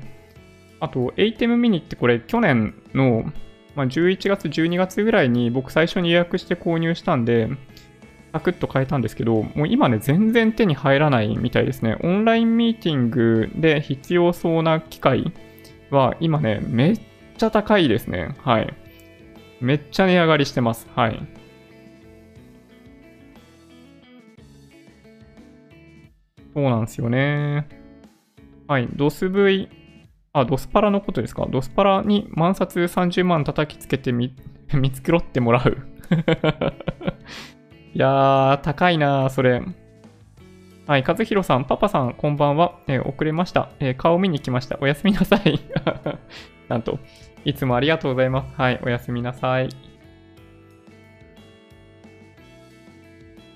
[0.79, 3.31] あと、ATEM mini ってこれ去年の、
[3.75, 7.49] まあ、11月、12月ぐらいに僕最初に予約して購入したんで、
[8.33, 11.97] サクッと変えたんですけど、もう今ね、全然手に入らないみたいですね。
[12.01, 15.33] オンラインミーティングで必要そうな機械
[15.89, 16.99] は今ね、めっ
[17.37, 18.35] ちゃ高いですね。
[18.39, 18.73] はい。
[19.59, 20.87] めっちゃ値上がりしてます。
[20.95, 21.21] はい。
[26.53, 27.67] そうなんですよね。
[28.67, 28.87] はい。
[28.95, 29.69] ドス V、
[30.33, 31.45] あ、ドスパラのことですか？
[31.49, 34.33] ドスパラに万札30万叩きつけてみ、
[34.73, 35.77] 見繕ってもらう
[37.93, 39.61] いやー、高いなー、それ。
[40.87, 42.79] はい、和弘さん、パパさん、こんばんは。
[42.87, 44.77] えー、遅れました、えー、顔見に来ました。
[44.81, 45.59] おやすみなさい。
[46.69, 46.99] なんと、
[47.43, 48.53] いつもありがとうございます。
[48.55, 49.69] はい、おやすみなさい。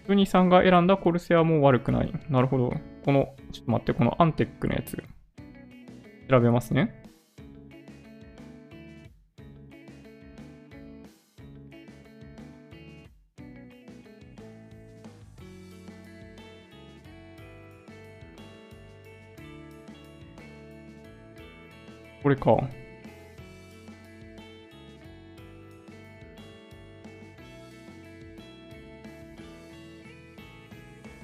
[0.07, 2.13] プニさんが選んだコルセアも悪くない。
[2.29, 2.73] なるほど。
[3.05, 5.03] この、ちょっと待って、このアンテックのやつ。
[6.29, 7.00] 調べますね。
[22.23, 22.69] これか。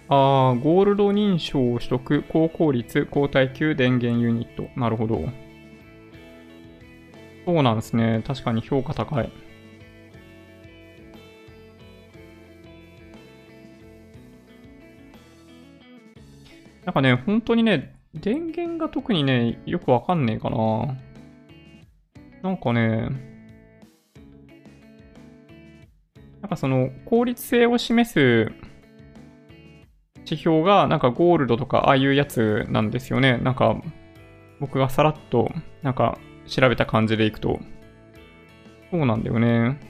[0.09, 4.68] ああ、ゴールド認証を取得、高効率、高耐久電源ユニット。
[4.78, 5.28] なるほど。
[7.44, 8.22] そうなんですね。
[8.24, 9.30] 確かに評価高い。
[16.84, 20.97] なんかね、本当にね、電源が特にね、よくわかんねえかな。
[22.43, 23.09] なんかね、
[26.41, 28.53] なんかその効率性を示す
[30.25, 33.39] 指標がなんかゴールドとかああいうやつなんですよね。
[33.39, 33.81] なんか
[34.61, 35.51] 僕がさらっと
[35.83, 37.59] なんか調べた感じでいくと。
[38.91, 39.81] そうなんだよね。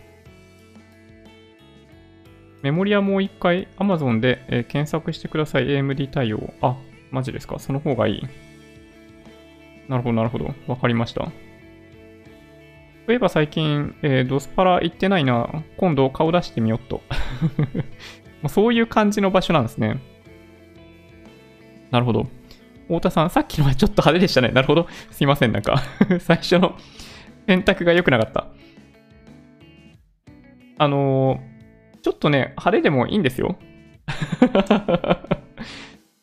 [2.63, 5.67] メモリはもう一回 Amazon で、え、検索してください。
[5.67, 6.53] AMD 対応。
[6.63, 6.77] あ、
[7.11, 7.59] マジですか？
[7.59, 8.23] その方がいい。
[9.89, 10.55] なるほど、なるほど。
[10.67, 11.25] わかりました。
[11.25, 11.31] そ
[13.09, 15.63] ういえば最近、えー、ドスパラ行ってないな。
[15.77, 17.03] 今度顔出してみよっと。
[18.49, 20.01] そういう感じの場所なんですね。
[21.93, 22.27] なるほど。
[22.89, 24.49] 太田さん、さっきのはちょっと派手でしたね。
[24.49, 24.89] なるほど。
[25.13, 25.81] すいません、なんか
[26.19, 26.77] 最初の
[27.47, 28.49] 選択が良くなかった。
[30.79, 33.57] あのー、ちょっとね、派手でもいいんですよ。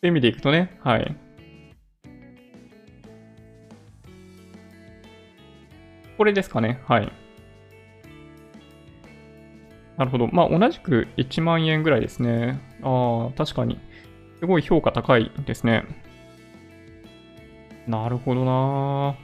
[0.04, 1.16] っていう意味でいくとね、はい。
[6.18, 7.10] これですかね、はい。
[9.98, 10.28] なるほど。
[10.28, 12.60] まあ、同じく1万円ぐらいですね。
[12.82, 13.80] ああ、確かに。
[14.42, 15.86] すごい評価高いですね。
[17.88, 19.16] なるほどな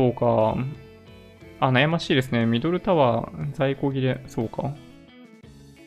[0.00, 0.56] そうか。
[1.60, 2.46] あ、悩ましいですね。
[2.46, 4.24] ミドルタワー在庫切れ。
[4.28, 4.62] そうか。
[4.62, 4.72] ま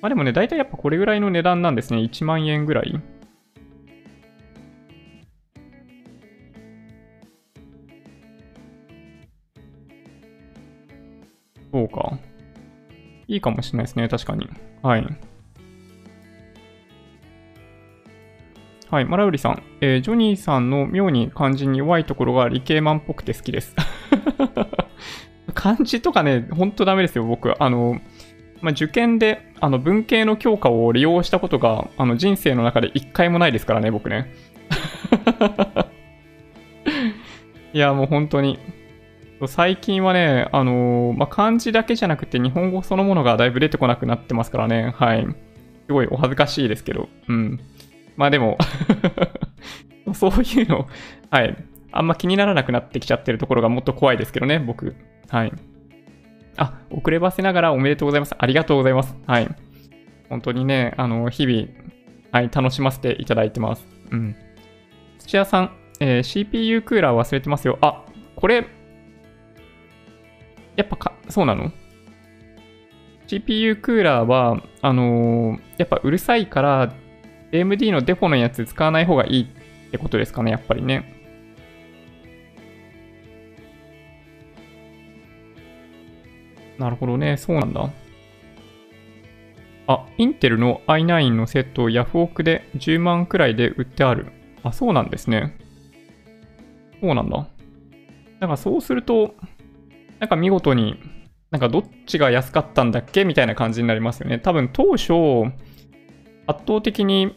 [0.03, 1.99] あでもね、大体やっぱこれぐらいの値段なんですね。
[2.01, 3.01] 1万円ぐらい。
[11.71, 12.19] そうか。
[13.27, 14.07] いいかもしれないですね。
[14.07, 14.47] 確かに。
[14.83, 15.32] はい。
[18.93, 23.75] はい、マラウリさん、えー、ジョニーさんの妙に漢字に弱いところが理系マンっぽくて好きです。
[25.55, 27.55] 漢字とかね、ほんとダメですよ、僕。
[27.57, 27.99] あの、
[28.61, 34.31] まあ、受験であの文系の教科を利用したことがあの人生の中で一回もないですからね、僕ね。
[37.73, 38.59] いや、もう本当に。
[39.47, 44.93] 最近はね、あのー、まあ、漢字だけじゃなくて日本語そのものがだいぶ出てこなくなってますからね。
[44.95, 45.25] はい。
[45.87, 47.09] すごいお恥ずかしいですけど。
[47.27, 47.59] うん。
[48.15, 48.57] まあでも
[50.13, 50.87] そういうの、
[51.29, 51.55] はい。
[51.91, 54.95] あんま気にならなくなってきちゃってるところがもっと怖いですけどね、僕。
[55.29, 55.53] はい。
[56.57, 58.35] あ、遅ればせながらおめでとうございます。
[58.37, 59.15] ありがとうございます。
[59.27, 59.47] はい。
[60.29, 61.67] 本当にね、あの、日々、
[62.31, 63.87] はい、楽しませていただいてます。
[64.11, 64.35] うん。
[65.19, 67.77] 土屋さん、えー、CPU クーラー忘れてますよ。
[67.81, 68.03] あ、
[68.35, 68.65] これ、
[70.75, 71.71] やっぱか、そうなの
[73.27, 76.93] ?CPU クーラーは、あのー、やっぱうるさいから
[77.53, 81.13] AMD のデフォのやつ使わない方がいいってことですかね、やっぱりね。
[86.79, 87.89] なるほどね、そうなんだ。
[89.85, 94.27] あ、インテルの i9 のセットをヤフオクで10万くらいで売ってある。
[94.63, 95.55] あ、そうなんですね。
[97.01, 97.47] そうなんだ。
[98.39, 99.35] なんかそうすると、
[100.19, 100.99] なんか見事に、
[101.51, 104.39] なんかどっちが安かったんだっけみたいな感じになりますよね。
[104.39, 105.13] 多分当初、
[106.47, 107.35] 圧倒的に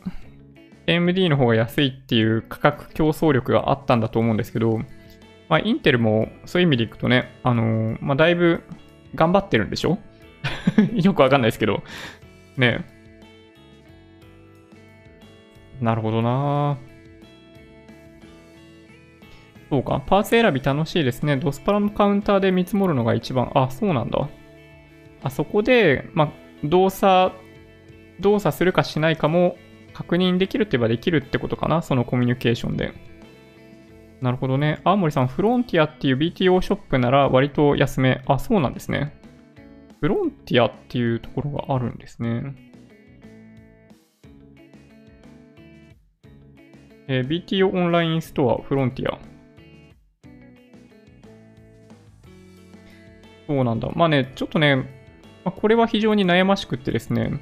[0.87, 4.79] AMD の方が安いっていう価格競争力があったんだと思うんですけど、
[5.49, 8.63] まあ、インテルもそういう意味でいくとね、あのー、まあ、だいぶ
[9.15, 9.99] 頑張ってるんでしょ？
[10.95, 11.83] よくわかんないですけど。
[12.57, 12.85] ね
[15.81, 16.79] なるほどな
[19.69, 20.03] そうか。
[20.07, 21.37] パーツ選び楽しいですね。
[21.37, 23.51] ドスパラのカウンターで見積もるのが一番。
[23.55, 24.29] あ、そうなんだ。
[25.23, 26.31] あそこで、まあ、
[26.65, 27.35] 動作
[28.21, 29.57] 動作するかしないかも
[29.93, 32.93] 確認できるって言えばできるってことかな、そのコミュニケーションで。
[34.21, 34.81] なるほどね。
[34.85, 38.23] 青森さん、フロンティアっていう BTO ショップなら割と安め。
[38.27, 39.15] あ、そうなんですね。
[40.01, 42.55] フロンティアっていうところがあるんですね。
[47.09, 49.19] えー、BTO オンラインストア、フロンティア。
[53.47, 53.91] そうなんだ。
[53.95, 54.83] まあね、ちょっとね、ま
[55.47, 57.39] あ、これは非常に悩ましくってですね、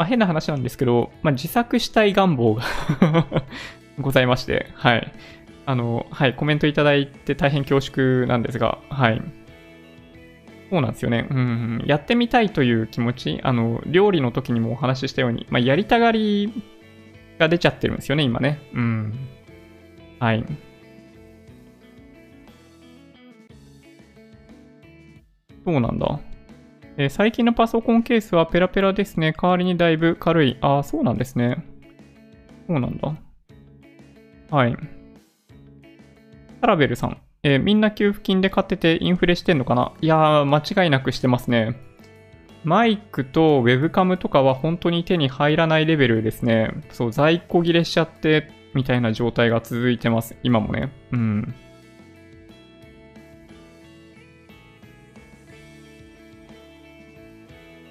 [0.00, 2.62] まあ、変な話なんですけど、まあ、自作したい願望が
[4.00, 5.12] ございまして、はい。
[5.66, 9.20] あの、はい、コメントいただいて大変恐縮なんですが、はい。
[10.70, 11.26] そうなんですよね。
[11.30, 16.50] うん、やってみたいという気持ち、あの、料理の時にもお話ししたように、まあ、やりたがり
[17.38, 18.58] が出ちゃってるんですよね、今ね。
[18.72, 19.12] うん。
[20.18, 20.42] はい。
[25.66, 26.20] そうなんだ？
[26.96, 29.32] えー、最近のパソコンケースはペラペラですね。
[29.40, 30.56] 代わりにだいぶ軽い。
[30.60, 31.64] ああ、そうなんですね。
[32.66, 33.14] そうなんだ。
[34.50, 34.76] はい。
[36.60, 37.18] タラベルさん。
[37.42, 39.92] えー、みんな給付金で買っててインフレしてんのかな？
[40.00, 41.80] いやー、間違いなくしてますね。
[42.64, 46.70] マイクとウェブカムとかは本当に手に入らないレベルですね。
[46.90, 50.36] そう、在庫切れしちゃって、みたいな状態が続いてます。
[50.42, 50.92] 今もね。
[51.12, 51.54] うん。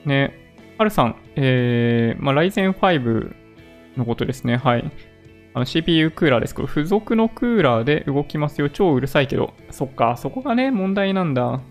[0.10, 0.34] ね。
[0.78, 3.36] はるさん、えー、まあ、ライゼン5
[3.98, 4.58] のことですね。
[4.58, 4.92] はい。
[5.54, 8.70] あの CPU クーラーですけど、付属のクーラーで動きますよ。
[8.70, 9.54] 超うるさいけど。
[9.72, 11.62] そっか、そこがね、問題なんだ。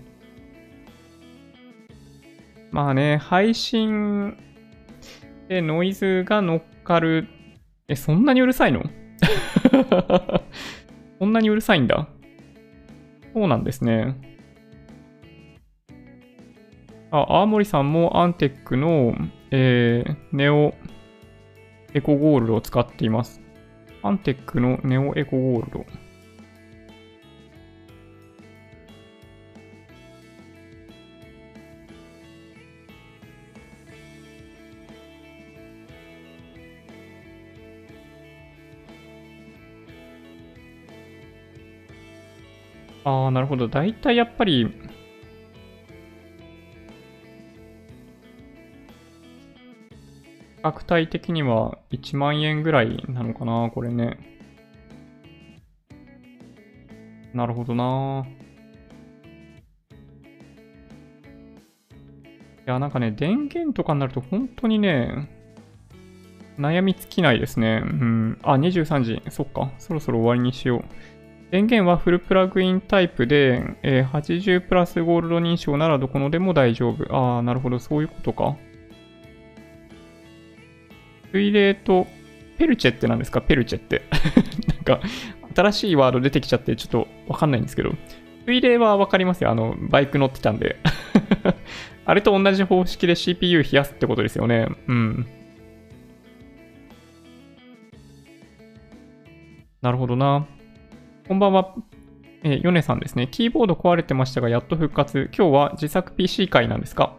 [2.71, 4.37] まあね、配信
[5.49, 7.29] でノイズが乗っかる。
[7.89, 8.83] え、そんなにうるさいの？
[11.19, 12.09] そんなにうるさいんだ。
[13.33, 14.38] そうなんですね。
[17.11, 19.15] あ、青森さんもアンテックの、
[19.51, 20.75] えー、ネオ
[21.95, 23.41] エコゴールドを使っています。
[24.03, 25.87] アンテックのネオエコゴールド。
[43.05, 43.69] ああ、なるほど。
[43.69, 44.88] だいたいやっぱり、
[50.73, 54.19] 価格帯的には1万円ぐらいなのかな、これね。
[57.33, 58.27] なるほどな。
[62.67, 65.31] いや、なんかね、電源とかになると本当にね、
[66.59, 67.83] 悩み尽きないですね。
[67.83, 68.39] うん。
[68.43, 69.23] あ、23時。
[69.31, 69.71] そっか。
[69.79, 70.85] そろそろ終わりにしよう。
[71.51, 77.15] 電源はフルプラグインタイプで、えー、80プラスゴールド認証ならどこのでも大丈夫。
[77.15, 77.79] ああ、なるほど。
[77.79, 78.57] そういうことか。
[81.33, 82.07] 水冷と、
[82.59, 83.41] ペルチェって何ですか？
[83.41, 84.03] ペルチェって。
[84.75, 85.01] なんか、
[85.55, 87.93] 新しいワード出てきちゃってちょっとわかんないんですけど。
[88.47, 89.51] 水冷はわかりますよ。
[89.51, 90.77] あの、バイク乗ってたんで。
[92.07, 94.69] あれと同じ方式で CPU 冷やすってことですよね。
[94.87, 95.27] うん。
[99.83, 100.47] なるほどな。
[101.29, 101.75] こんばんは。
[102.43, 103.29] えー、ヨネさんですね。
[103.31, 105.29] キーボード壊れてましたが、やっと復活。
[105.37, 107.15] 今日は自作 PC 会なんですか？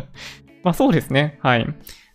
[0.62, 1.38] まあそうですね。
[1.42, 1.66] はい。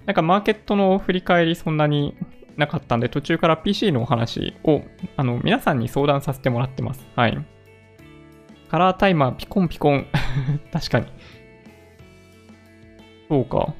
[0.05, 2.15] なんかマーケットの振り返りそんなに
[2.57, 4.81] なかったんで、途中から PC のお話を、
[5.17, 7.05] あの、皆さんに相談させてもらってます。
[7.15, 7.37] はい。
[8.69, 10.05] カラータイマーピコンピコン。
[10.71, 11.07] 確かに。
[13.29, 13.73] そうか。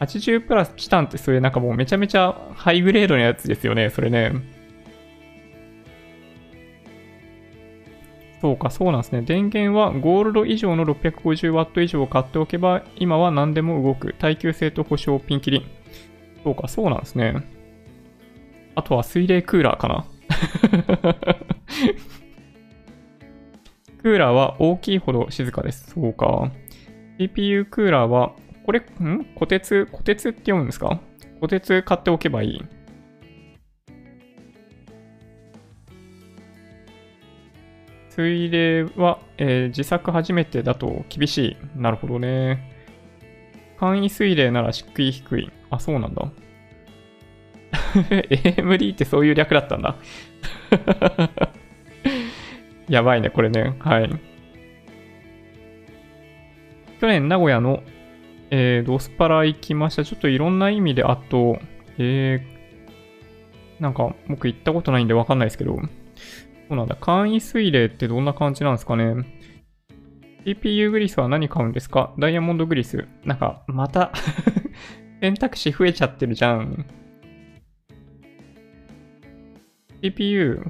[0.00, 4.32] 80プラスチタンってそれなんかもうめちゃめちゃハイグレードのやつですよね、それね。
[8.42, 9.22] そうか、そうなんですね。
[9.22, 14.16] 電源はゴールド以上の 650W 以上を買っておけば、今は何でも動く。
[14.18, 15.64] 耐久性と保証ピンキリ。
[16.42, 17.46] そうか、そうなんですね。
[18.74, 20.04] あとは水冷クーラーかな。
[24.02, 25.92] クーラーは大きいほど静かです。
[25.92, 26.50] そうか。
[27.18, 28.32] CPU クーラーは、
[28.66, 29.24] これ、ん？
[29.36, 30.98] 小鉄、小鉄って読むんですか？
[31.40, 32.60] 小鉄買っておけばいい。
[38.14, 41.56] 水冷は、えー、自作初めてだと厳しい。
[41.76, 42.70] なるほどね。
[43.78, 45.50] 簡易水冷ならしっくい低い。
[45.70, 46.30] あ、そうなんだ。
[48.28, 49.96] AMD ってそういう略だったんだ。
[52.88, 53.76] やばいね、これね。
[53.78, 54.10] はい。
[57.00, 57.82] 去年名古屋の、
[58.50, 60.04] えー、ドスパラ行きました。
[60.04, 61.58] ちょっといろんな意味で、あと、
[61.96, 65.80] えー、なんか僕行ったことないんでわかんないですけど、
[66.72, 66.96] そうなんだ。
[66.96, 69.26] 簡易水冷ってどんな感じなんですかね
[70.46, 72.14] CPU グリスは何買うんですか？
[72.18, 73.06] ダイヤモンドグリス。
[73.26, 74.10] なんか、また
[75.20, 76.86] 選択肢増えちゃってるじゃん。
[80.02, 80.62] CPU、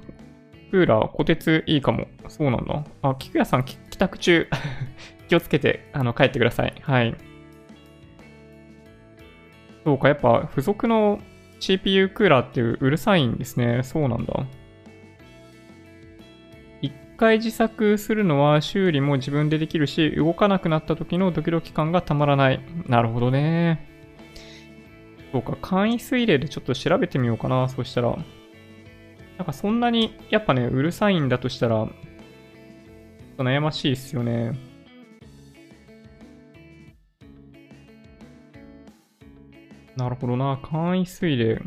[0.72, 2.08] クーラー、小鉄いいかも。
[2.26, 2.84] そうなんだ。
[3.02, 4.48] あ、菊屋さん、帰宅中
[5.28, 6.74] 気をつけて、あの、帰ってください。
[6.82, 7.14] はい。
[9.84, 11.20] そうか、やっぱ、付属の
[11.60, 13.84] CPU クーラーってうるさいんですね。
[13.84, 14.44] そうなんだ。
[17.16, 22.60] 回自作するのは修理も自分でできるし、動かなくなった時のドキドキ感がたまらない。
[22.86, 23.88] なるほどね。
[25.32, 27.68] そうか、簡易水冷でちょっと調べてみようかな。
[27.68, 28.16] そしたら。
[29.38, 31.88] なんかそんなに、やっぱね、うるさいんだとしたら、
[33.38, 34.52] 悩ましいっすよね。
[39.96, 40.58] なるほどな。
[40.62, 41.60] 簡易水冷。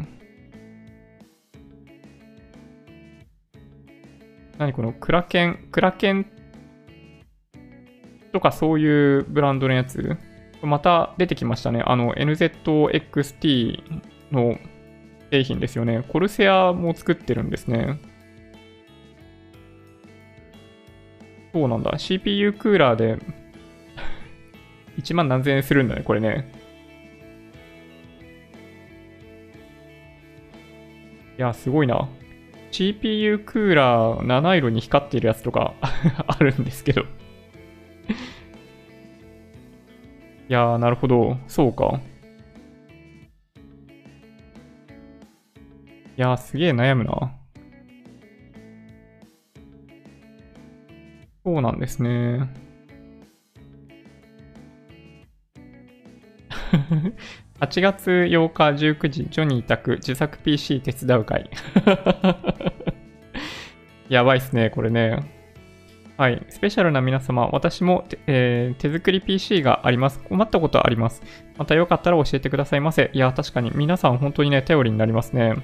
[4.58, 6.26] 何このクラケン、クラケン？
[8.32, 10.18] とかそういうブランドのやつ？
[10.62, 11.84] また出てきましたね。
[11.86, 13.84] あの NZXT
[14.32, 14.58] の
[15.32, 16.04] 製品ですよね。
[16.08, 18.00] コルセアも作ってるんですね。
[21.54, 21.98] そうなんだ。
[21.98, 23.18] CPU クーラーで
[25.00, 26.52] 1万何千円するんだね、これね。
[31.38, 32.08] いや、すごいな。
[32.76, 35.76] CPU クーラー七色に光っているやつとか
[36.28, 37.06] あるんですけどい
[40.50, 41.38] やー、なるほど。
[41.48, 42.00] そうか。
[46.18, 47.34] いやー、すげえ悩むな。
[51.44, 52.48] そうなんですね。
[57.66, 61.50] 8月8日19時、ジョニー宅自作 PC 手伝う会。
[64.08, 65.20] やばいっすね、これね。
[66.16, 66.46] はい。
[66.50, 70.20] スペシャルな皆様、私も、えー、手作り PC があります。
[70.20, 71.24] 困ったことあります。
[71.58, 73.10] またよかったら教えてくださいませ。
[73.14, 75.56] いや、確かに皆さん本当にね、頼りになりますね。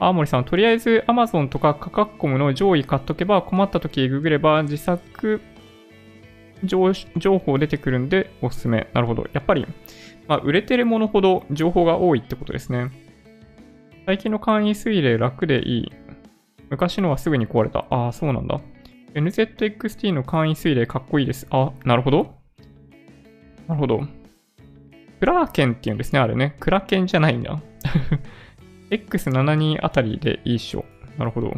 [0.00, 5.40] 青森さん、とりあえず Amazon とかカカッコムの上位買っとけば困った時ググれば自作
[6.64, 8.88] 情報出てくるんでおすすめ。
[8.92, 9.26] なるほど。
[9.32, 9.66] やっぱり
[10.28, 12.90] まあ、売れてるものほど情報が多いってことですね。
[14.06, 15.92] 最近の簡易水冷楽でいい。
[16.70, 17.86] 昔のはすぐに壊れた。
[17.90, 18.60] ああ、そうなんだ。
[19.14, 21.46] NZXT の簡易水冷かっこいいです。
[21.50, 22.34] あ、なるほど。
[23.66, 24.00] なるほど。
[25.20, 26.56] クラーケンっていうんですね、あれね。
[26.60, 27.60] クラケンじゃないんだ。
[28.90, 30.84] X72 あたりでいいっしょ。
[31.18, 31.54] なるほど。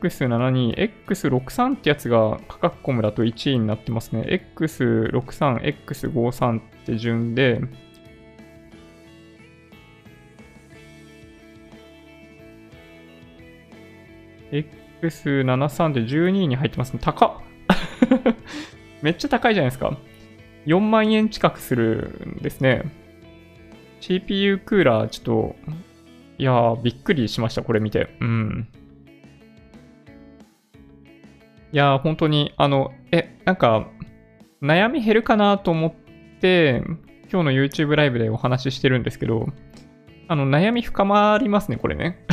[0.00, 0.74] X72、
[1.06, 4.40] X63 ってやつが価格コムだと1位になってますね。
[4.56, 7.60] X63、X53 って順で、
[15.02, 17.00] X73 で12位に入ってますね。
[17.02, 17.32] 高っ
[19.02, 19.96] めっちゃ高いじゃないですか。
[20.66, 22.84] 4万円近くするんですね。
[24.00, 25.56] CPU クーラー、ちょっと、
[26.38, 28.14] いやー、びっくりしました、これ見て。
[28.20, 28.68] うん。
[31.72, 33.88] いやー、本当に、あの、え、なんか、
[34.62, 35.94] 悩み減るかなと思っ
[36.40, 36.82] て、
[37.32, 39.46] 今日の YouTube ライブでお話ししてるんですけど、
[40.26, 42.24] あの、悩み深まりますね、これね。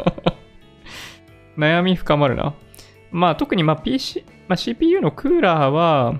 [1.58, 2.54] 悩み深まるな。
[3.12, 6.14] まあ、特にまあ PC、まあ、CPU のクーラーは、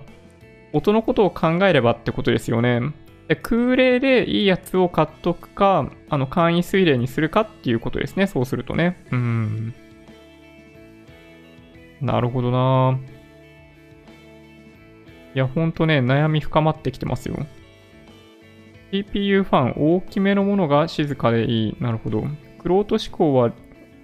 [0.72, 2.80] 音のことを考えればってことですよね。
[3.28, 8.26] で空冷でいいやつを買っとくか、あの、簡易水冷にするかっていうことですね。
[8.26, 9.02] そうするとね。
[9.10, 9.74] うん。
[12.04, 12.98] なるほどな。
[15.34, 17.36] いや、ほんとね、悩み深まってきてますよ。
[18.92, 21.76] CPU ファン、大きめのものが静かでいい。
[21.80, 22.24] なるほど。
[22.58, 23.52] クロート思考は、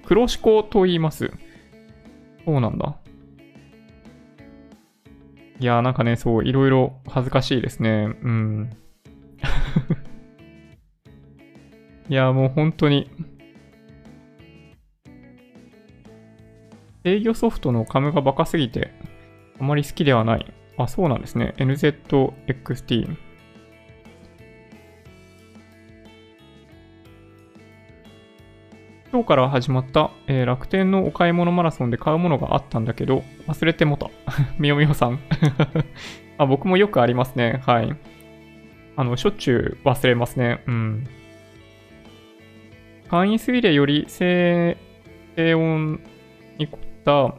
[0.07, 1.31] 黒思考と言います。
[2.45, 2.97] そうなんだ。
[5.61, 8.17] いやーなんかね、そう、いろいろ恥ずかしいですね。
[8.23, 8.71] うん。
[12.09, 13.11] いやもう本当に、
[17.03, 18.93] 制御ソフトのカムがバカすぎて、
[19.59, 20.53] あまり好きではない。
[20.77, 21.55] あ、そうなんですね。
[21.59, 23.17] NZXT。
[29.13, 34.09] 今日から始まった、えー、楽天のお買い物マラソンで買うものがあったんだけど、忘れてもた。
[34.59, 35.19] みよみよさん
[36.39, 36.47] あ。
[36.47, 37.61] 僕もよくありますね。
[37.67, 37.97] はい。
[38.97, 40.63] あの、しょっちゅう忘れますね。
[40.67, 41.07] うん。
[43.09, 44.77] 簡易水冷より静
[45.37, 46.01] 音
[46.59, 46.69] に、
[47.07, 47.35] ん？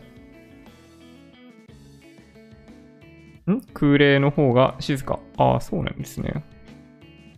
[3.73, 5.19] 空冷の方が静か。
[5.37, 6.43] ああ、そうなんですね。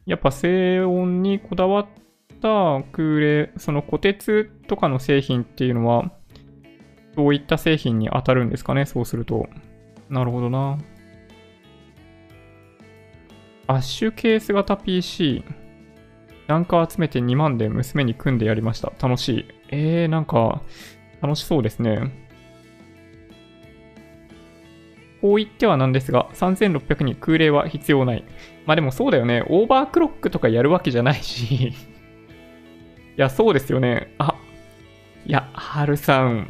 [0.06, 1.88] やっぱ静音にこだわっ
[2.42, 6.12] た空冷、その固鉄とかの製品っていうのは、
[7.16, 9.48] どういった製品に当たるんですかね、そうすると。
[10.10, 10.78] なるほどな。
[13.68, 15.44] アッシュケース型 PC。
[16.48, 18.92] なんか集めて2万で娘に組んでやりました。
[19.02, 19.46] 楽しい。
[19.70, 20.62] えー、なんか、
[21.24, 22.12] 楽しそうですね。
[25.22, 28.26] こう言ってはなんですが、3600に空冷は必要ない。
[28.66, 29.42] まあでもそうだよね。
[29.48, 31.74] オーバークロックとかやるわけじゃないし い
[33.16, 34.14] や、そうですよね。
[34.18, 34.36] あ、
[35.26, 36.50] いや、はるさん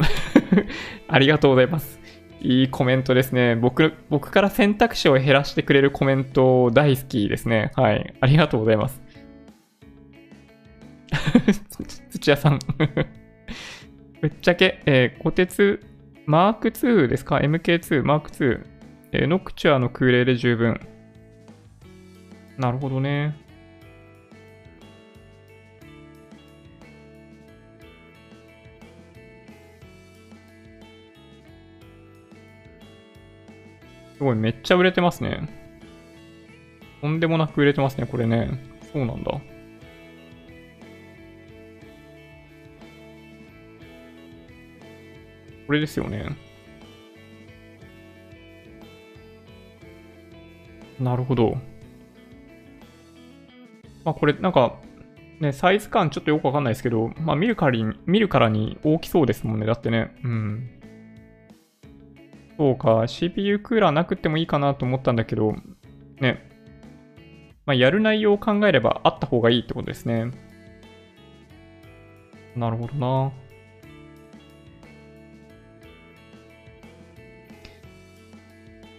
[1.07, 1.99] ありがとうございます。
[2.41, 3.55] いいコメントですね。
[3.55, 7.71] 僕、僕から選択肢を減らしてくれるコメント大好きですね。
[7.75, 8.15] はい。
[8.19, 9.03] ありがとうございます。
[12.09, 12.59] 土屋さん
[14.23, 15.85] ぶっちゃけ、えー、小鉄
[16.25, 18.65] マーク2ですか ?MK2、マーク2。
[19.11, 20.79] えー、ノクチュアの空冷で十分。
[22.57, 23.35] なるほどね。
[34.17, 35.49] すごい、めっちゃ売れてますね。
[37.01, 38.51] とんでもなく売れてますね、これね。
[38.93, 39.41] そうなんだ。
[45.73, 46.37] これですよね。
[50.99, 51.57] なるほど。
[54.05, 54.75] まあこれなんか、
[55.39, 59.65] ね、サイズ感ちょっとよくわかんないですけど、まあ見るからに、見るからに大きそうですもんね。
[59.65, 60.15] だってね。
[60.23, 60.69] うん。
[62.55, 65.55] そうか、CPU クーラーなくてもいいかなと思ったんだけど、
[66.19, 66.47] ね。
[67.65, 70.29] まあやる内容を考えればあった方がいいってことですね。
[72.55, 73.42] なるほどな。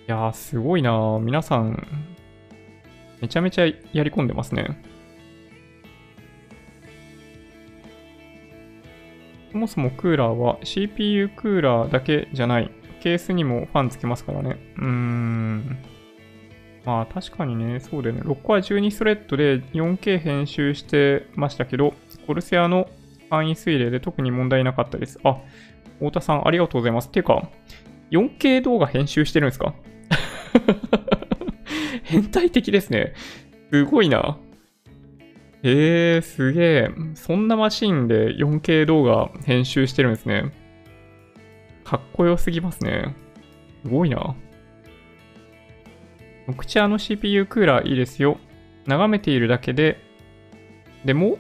[0.07, 1.87] いやー、すごいな皆さん、
[3.21, 3.73] めちゃめちゃや
[4.05, 4.83] り込んでますね。
[9.51, 12.71] そもそもクーラーは CPU クーラーだけじゃない。
[13.01, 14.59] ケースにもファンつけますからね。
[14.77, 15.79] うーん。
[16.85, 18.23] まあ確かにね、そうだよね。
[18.23, 21.95] 6個は12ストレッドで 4K 編集してましたけど、
[22.27, 22.89] コルセアの
[23.31, 25.19] 範囲推例で特に問題なかったです。
[25.25, 25.39] あ、
[25.99, 27.11] 太田さんありがとうございます。
[27.11, 27.49] てか、
[28.11, 29.73] 4K 動画編集してるんですか？
[32.03, 33.15] 変態的ですね。
[33.71, 34.39] すごいな。
[35.63, 36.91] えー、すげえ。
[37.15, 40.53] そんなマシンで 4K 動画編集してるんですね。
[41.85, 43.15] かっこよすぎますね。
[43.83, 44.35] すごいな。
[46.47, 48.39] ノクチャーの CPU クーラーいいですよ。
[48.87, 49.99] 眺めているだけで、
[51.05, 51.39] でも、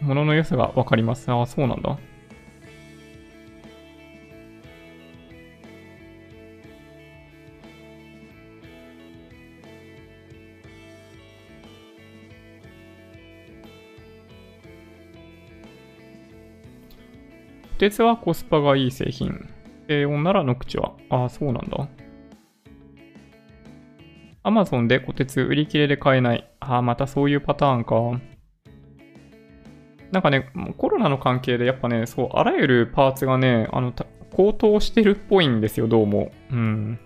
[0.00, 1.30] 物の良さがわかります。
[1.30, 1.98] ああ、そうなんだ。
[17.82, 19.48] 鉄はコスパがいい製品。
[19.88, 20.92] 低温ならノクチは。
[21.10, 21.88] ああ、そうなんだ。
[24.44, 26.48] アマゾンで小鉄売り切れで買えない。
[26.60, 27.96] ああ、またそういうパターンか。
[30.12, 33.92] なんかね、コロナの関係でやっぱね、そう、あらゆるパーツがね、あの、
[34.30, 36.30] 高騰してるっぽいんですよ、どうも。
[36.52, 37.00] うん。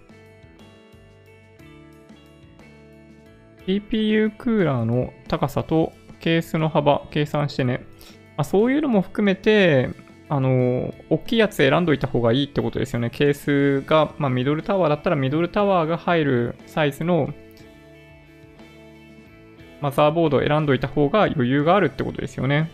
[3.64, 7.80] CPU クーラーの高さとケースの幅計算してね。
[8.36, 13.10] あ、そういうのも含めて、あの、大きいやつ選んどいた方がいいってことですよね。
[13.10, 17.32] ケースが、まあ、ミドルタワーだったらミドルタワーが入るサイズの
[19.80, 22.70] マザーボードを選んどいた方が余裕があるってことですよね。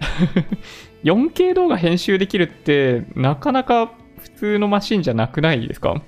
[1.04, 6.02] 4K 動画編集できるってなかなか普通のマシンじゃなくないですか？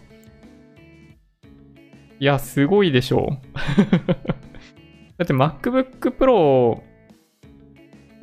[2.21, 3.39] いや、すごいでしょう。
[5.19, 6.81] だって MacBook Pro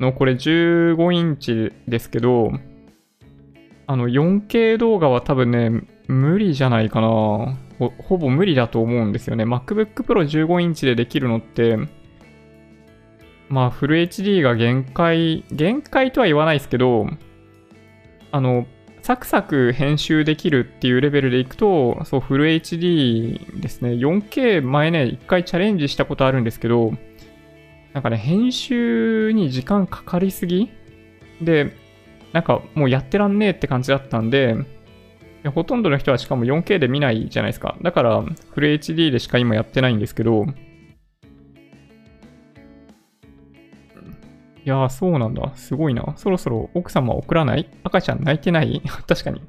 [0.00, 2.52] のこれ15インチですけど、
[3.86, 7.08] あの 4K 動画は多分ね、無理じゃないかな
[7.78, 7.92] ほ。
[7.98, 9.44] ほぼ無理だと思うんですよね。
[9.44, 11.78] MacBook Pro 15インチでできるのって、
[13.48, 17.06] まあフル HD が限界、限界とは言わないですけど、
[18.32, 18.66] あの、
[19.02, 23.90] サクサク編集できるっていうレベルでいくと、そう、フル HD ですね。
[23.90, 26.92] 4K 前ね、一回チャレンジしたことあるんですけど、
[27.96, 30.68] なんかね、編集に時間かかりすぎ？
[31.40, 31.74] で、
[32.34, 34.54] なんかもうやってらんねえって感じだったんで、
[35.54, 37.78] ほとんどの人はしかも 4K で見ないじゃないですか。
[37.80, 40.48] だから、フル HD でしか今やってないんですけど、い
[44.68, 45.50] やー、そうなんだ。
[45.54, 46.12] すごいな。
[46.18, 47.66] そろそろ奥様送らない？
[47.82, 48.82] 赤ちゃん泣いてない？
[49.08, 49.40] 確かに。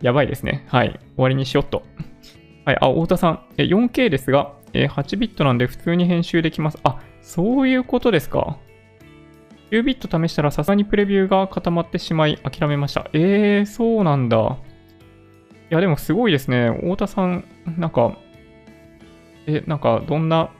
[0.00, 0.64] やばいですね。
[0.68, 0.90] はい。
[0.90, 1.82] 終わりにしよっと。
[2.66, 2.76] はい。
[2.80, 3.40] あ、太田さん。
[3.58, 6.78] え、4K ですが、え、8ビットなんで普通に編集できます。
[6.84, 8.58] あ、そういうことですか
[9.70, 13.08] ？9ビット試したらさすがにプレビューが固まってしまい諦めました。
[13.14, 14.58] えー、そうなんだ。
[15.70, 16.70] いや、でもすごいですね。
[16.70, 17.44] 太田さん、
[17.78, 18.18] なんか、
[19.46, 20.50] え、なんか、どんな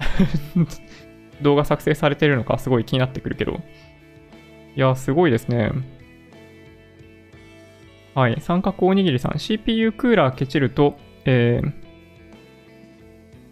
[1.40, 3.52] 動画作成されてるのかすごい気になってくるけど。
[4.76, 5.72] いや、すごいですね。
[8.14, 8.36] はい。
[8.40, 9.38] 三角おにぎりさん。
[9.38, 11.85] CPU クーラーケチると、えー、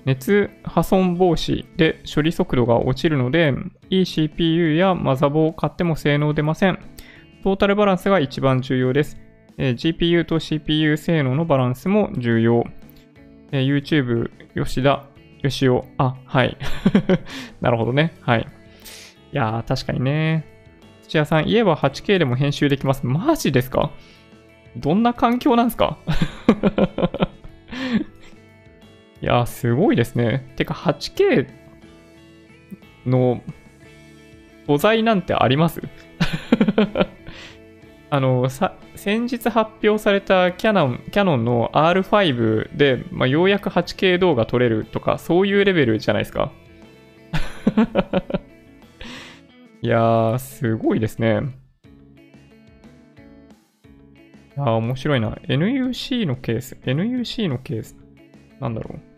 [0.04, 3.54] 熱破損防止で処理速度が落ちるので、
[3.90, 6.78] いい CPU やマザボを買っても性能出ません。
[7.42, 9.18] トータルバランスが一番重要です。
[9.56, 12.64] えー、GPU と CPU 性能のバランスも重要。
[13.52, 15.04] えー、YouTube 吉田
[15.42, 15.84] 吉尾。
[15.98, 16.56] あ、はい。
[17.60, 18.14] なるほどね。
[18.22, 18.40] はい。
[18.40, 20.44] いやー、確かにね。
[21.02, 23.06] 土屋さん、家は 8K でも編集できます。
[23.06, 23.90] マジですか？
[24.76, 25.98] どんな環境なんですか？
[29.24, 30.52] いや、すごいですね。
[30.56, 31.48] てか、8K
[33.06, 33.40] の
[34.66, 35.80] 素材なんてあります？
[38.10, 46.52] あの、さ、先日発表されたキャノン、キャノンの R5 で、まあ、ようやく 8K 動画撮れるとか、そういうレベルじゃないですか。
[49.80, 51.40] いやー、すごいですね。
[54.54, 55.30] いやー、面白いな。
[55.48, 56.76] NUC のケース。
[56.84, 57.96] NUC のケース。
[58.60, 59.13] なんだろう。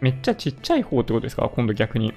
[0.00, 1.50] めっちゃちっちゃい方ってことですか？
[1.54, 2.14] 今度逆に。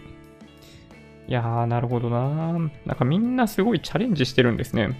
[1.27, 4.99] いやー、なるほどなーなんかみんなすごいチャレンジしてるんですね。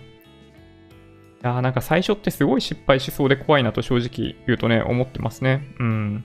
[1.44, 5.68] いやーなんか最初ってすごい失敗しそうで怖いなと正直言うとね、思ってますね。
[5.80, 6.24] うん。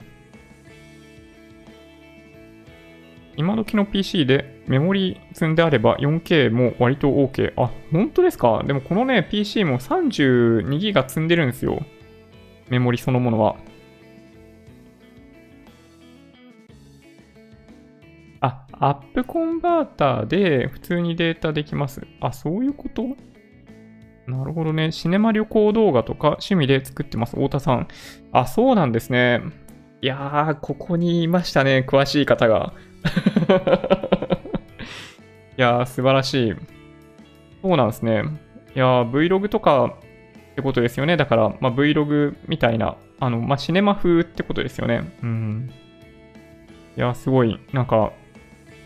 [3.35, 7.53] 今時の PC でメモリ積んであれば 4K も割と OK。
[7.55, 8.63] あ、本当ですか？
[8.65, 11.83] でもこのね、PC も 32GB 積んでるんですよ。
[12.69, 13.57] メモリそのものは。
[18.79, 22.05] アップコンバーターで普通にデータできます。
[22.21, 23.15] あ、そういうこと？
[24.27, 24.91] なるほどね。
[24.91, 27.35] シネマ旅行動画とか趣味で作ってます。
[27.35, 27.87] 太田さん。
[28.33, 29.41] あ、そうなんですね。
[30.01, 31.85] いやー、ここにいましたね。
[31.87, 32.73] 詳しい方が。
[35.57, 36.55] いやー、素晴らしい。
[37.61, 38.23] そうなんですね。
[38.75, 39.95] いやー、Vlog とか
[40.51, 41.17] ってことですよね。
[41.17, 45.01] だから、まあ、Vlog みたいな、あの、まあ、シネマ風ってことですよね。
[45.23, 45.71] うん。
[46.95, 48.11] いやー、すごい、なんか、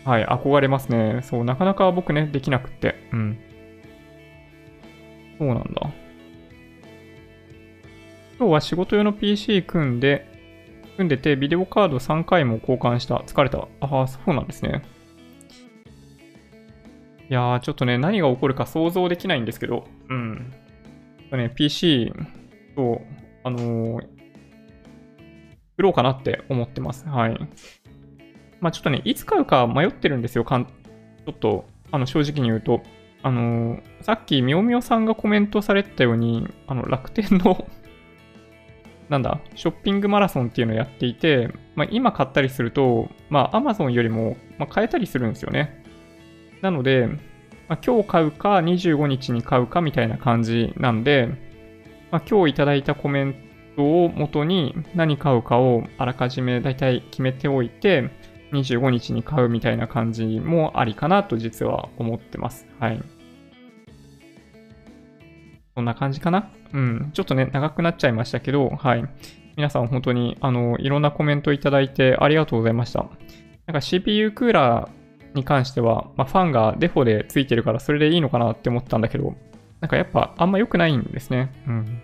[0.04, 1.20] はい、憧れますね。
[1.22, 3.08] そう、なかなか僕ね、できなくって。
[3.12, 3.38] うん。
[5.38, 5.90] そうなんだ。
[8.38, 10.26] 今日は仕事用の PC 組んで、
[10.96, 13.16] 組んでて、ビデオカード3回も交換した。
[13.26, 13.68] 疲れた。
[13.80, 14.82] ああ、そうなんですね。
[17.30, 20.52] いやー、ちょっとね、何が起こるか想像できないんですけど、うん。
[21.30, 22.12] ね、PC
[22.76, 23.00] と、
[23.44, 24.06] あのー、
[25.78, 27.08] 売ろうかなって思ってます。
[27.08, 27.48] はい。
[28.62, 30.44] まあちょっとね、いつ買うか迷ってるんですよ。
[30.44, 32.80] かんちょっと、あの、正直に言うと。
[33.24, 37.68] あのー、さっきみおみおさんがコメントされてたように、あの、楽天の
[39.08, 45.84] なんだ、ショッピングマラソンっていうのをやっていて、まあ、今買ったりすると、まあ、Amazon よりも、ま買えたりするんですよね。
[46.62, 47.08] なので、
[47.68, 51.28] まあ、今日買うか25日に買うかみたいな感じなんで、
[52.10, 53.34] まあ、今日いただいたコメン
[53.76, 58.10] トを元に何買うかをあらかじめ大体決めておいて、
[58.52, 62.66] 25日に買うみたいな感じもありかなと実は思ってます。
[62.78, 63.02] はい。
[65.74, 66.50] そんな感じかな？
[66.72, 67.10] うん。
[67.14, 69.04] ちょっとね、長くなっちゃいましたけど、はい。
[69.56, 73.06] 皆さん本当に、あの、いろんなコメントいただいてありがとうございました。
[73.66, 79.34] なんか CPU クーラーに関しては、まあ、ファンがデフォでついてるからそれでいいのかなって思ったんだけど、
[79.80, 81.50] なんかやっぱあんま良くないんですね。
[81.66, 82.02] うん。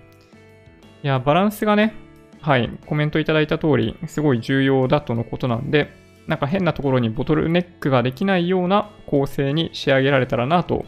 [1.03, 1.95] いや、バランスがね、
[2.41, 5.91] はい、コメントいただいた通り、すごい重要だとのことなんで、
[6.29, 10.85] なんか変なところにボトルネックができないような構成に仕上げられたらなと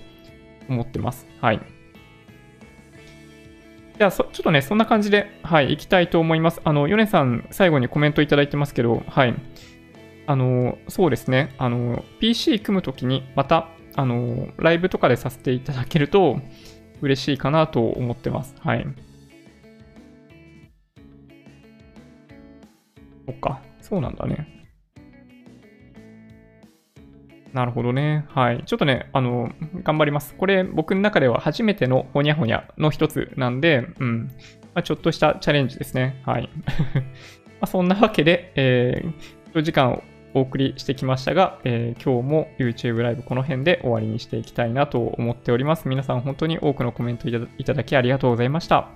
[0.69, 1.27] 思ってます。
[1.41, 1.61] はい。
[3.99, 6.61] じゃあちょっとね、そんな感じで、はい、行きたいと思います。
[6.63, 9.35] あの、ヨネさん、最後にコメントいただいてますけど、はい。
[10.27, 16.39] あの、そうですね、あの、PC 組むときに、また、あの、ライブとかでさせていただけると、
[17.01, 18.55] 嬉しいかなと思ってます。
[18.61, 18.87] はい。
[23.27, 24.60] そっか、そうなんだね。
[27.53, 28.27] なるほどね。
[28.29, 28.63] はい。
[28.65, 29.53] ちょっとね、あの、
[29.83, 30.35] 頑張ります。
[30.35, 34.31] これ、僕の中では初めてのほにゃほにゃの一つなんで、うん。
[34.75, 36.23] まあ、ちょっとしたチャレンジですね。
[36.25, 36.49] はい。
[37.61, 39.13] ま、そんなわけで、えー、
[39.53, 40.03] 長時間を
[40.33, 45.89] お送りしてきましたが、えー、今日も YouTube ライブこの辺で終わりにしていきたいなと思っております。
[45.89, 48.89] 皆さん本当に多くのコメントいただきありがとうございました。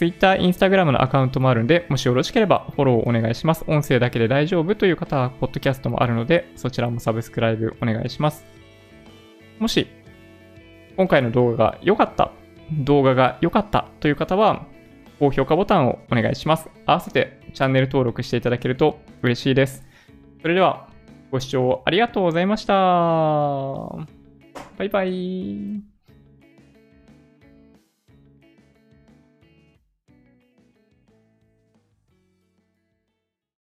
[0.00, 3.64] Twitter、Instagram のアカウントもあるんで、もしよろしければフォローお願いします。
[3.66, 8.46] 音声だけで大丈夫という方は、ポッドキャストもあるので、そちらもサブスクライブお願いします。
[9.58, 9.88] もし、
[10.96, 12.32] 今回の動画が良かった、
[12.72, 14.64] 動画が良かったという方は、
[15.18, 16.70] 高評価ボタンをお願いします。
[16.86, 19.84] 合わせてチャンネル登録していただけると嬉しいです。
[20.40, 20.88] それでは、
[21.30, 22.72] ご視聴ありがとうございました。
[24.78, 25.99] バイバイ。